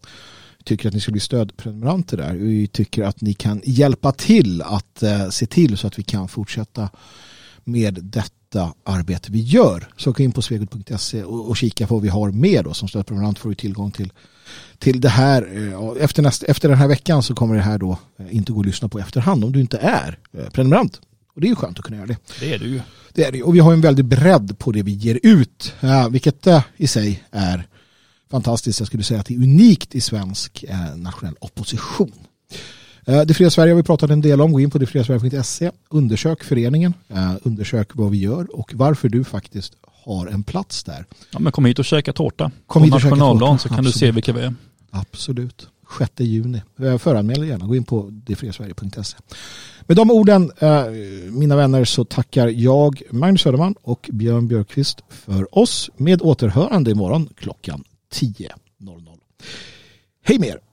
[0.65, 2.35] tycker att ni ska bli stödprenumeranter där.
[2.35, 6.29] Vi tycker att ni kan hjälpa till att eh, se till så att vi kan
[6.29, 6.89] fortsätta
[7.65, 9.89] med detta arbete vi gör.
[9.97, 12.75] Så gå in på svegot.se och, kika på vad vi har med då.
[12.75, 14.13] Som stödprenumerant får du tillgång till,
[14.79, 15.43] till det här.
[16.01, 17.99] Efter, nästa, efter den här veckan så kommer det här då
[18.31, 20.19] inte gå att lyssna på efterhand om du inte är
[20.53, 21.01] prenumerant.
[21.37, 22.17] Och det är ju skönt att kunna göra det.
[22.41, 22.81] Det är du ju.
[23.13, 23.43] Det är det.
[23.43, 25.75] Och vi har en väldig bredd på det vi ger ut.
[26.11, 26.47] Vilket
[26.77, 27.69] i sig är
[28.31, 28.81] fantastiskt.
[28.81, 30.65] Jag skulle säga att det är unikt i svensk
[30.97, 32.13] nationell opposition.
[33.05, 34.53] Det fria Sverige har vi pratat en del om.
[34.53, 35.71] Gå in på detfriasverige.se.
[35.89, 36.95] Undersök föreningen.
[37.43, 39.73] Undersök vad vi gör och varför du faktiskt
[40.05, 41.05] har en plats där.
[41.31, 42.51] Ja, men kom hit och käka tårta.
[42.67, 43.95] Kom på nationaldagen så kan Absolut.
[43.95, 44.55] du se vilka vi är.
[44.91, 45.69] Absolut.
[45.99, 46.63] 6 juni.
[46.99, 47.67] Föranmäl gärna.
[47.67, 49.17] Gå in på detfriasverige.se.
[49.89, 50.87] Med de orden, eh,
[51.31, 57.29] mina vänner, så tackar jag Magnus Söderman och Björn Björkqvist för oss med återhörande imorgon
[57.37, 59.19] klockan 10.00.
[60.23, 60.66] Hej med er!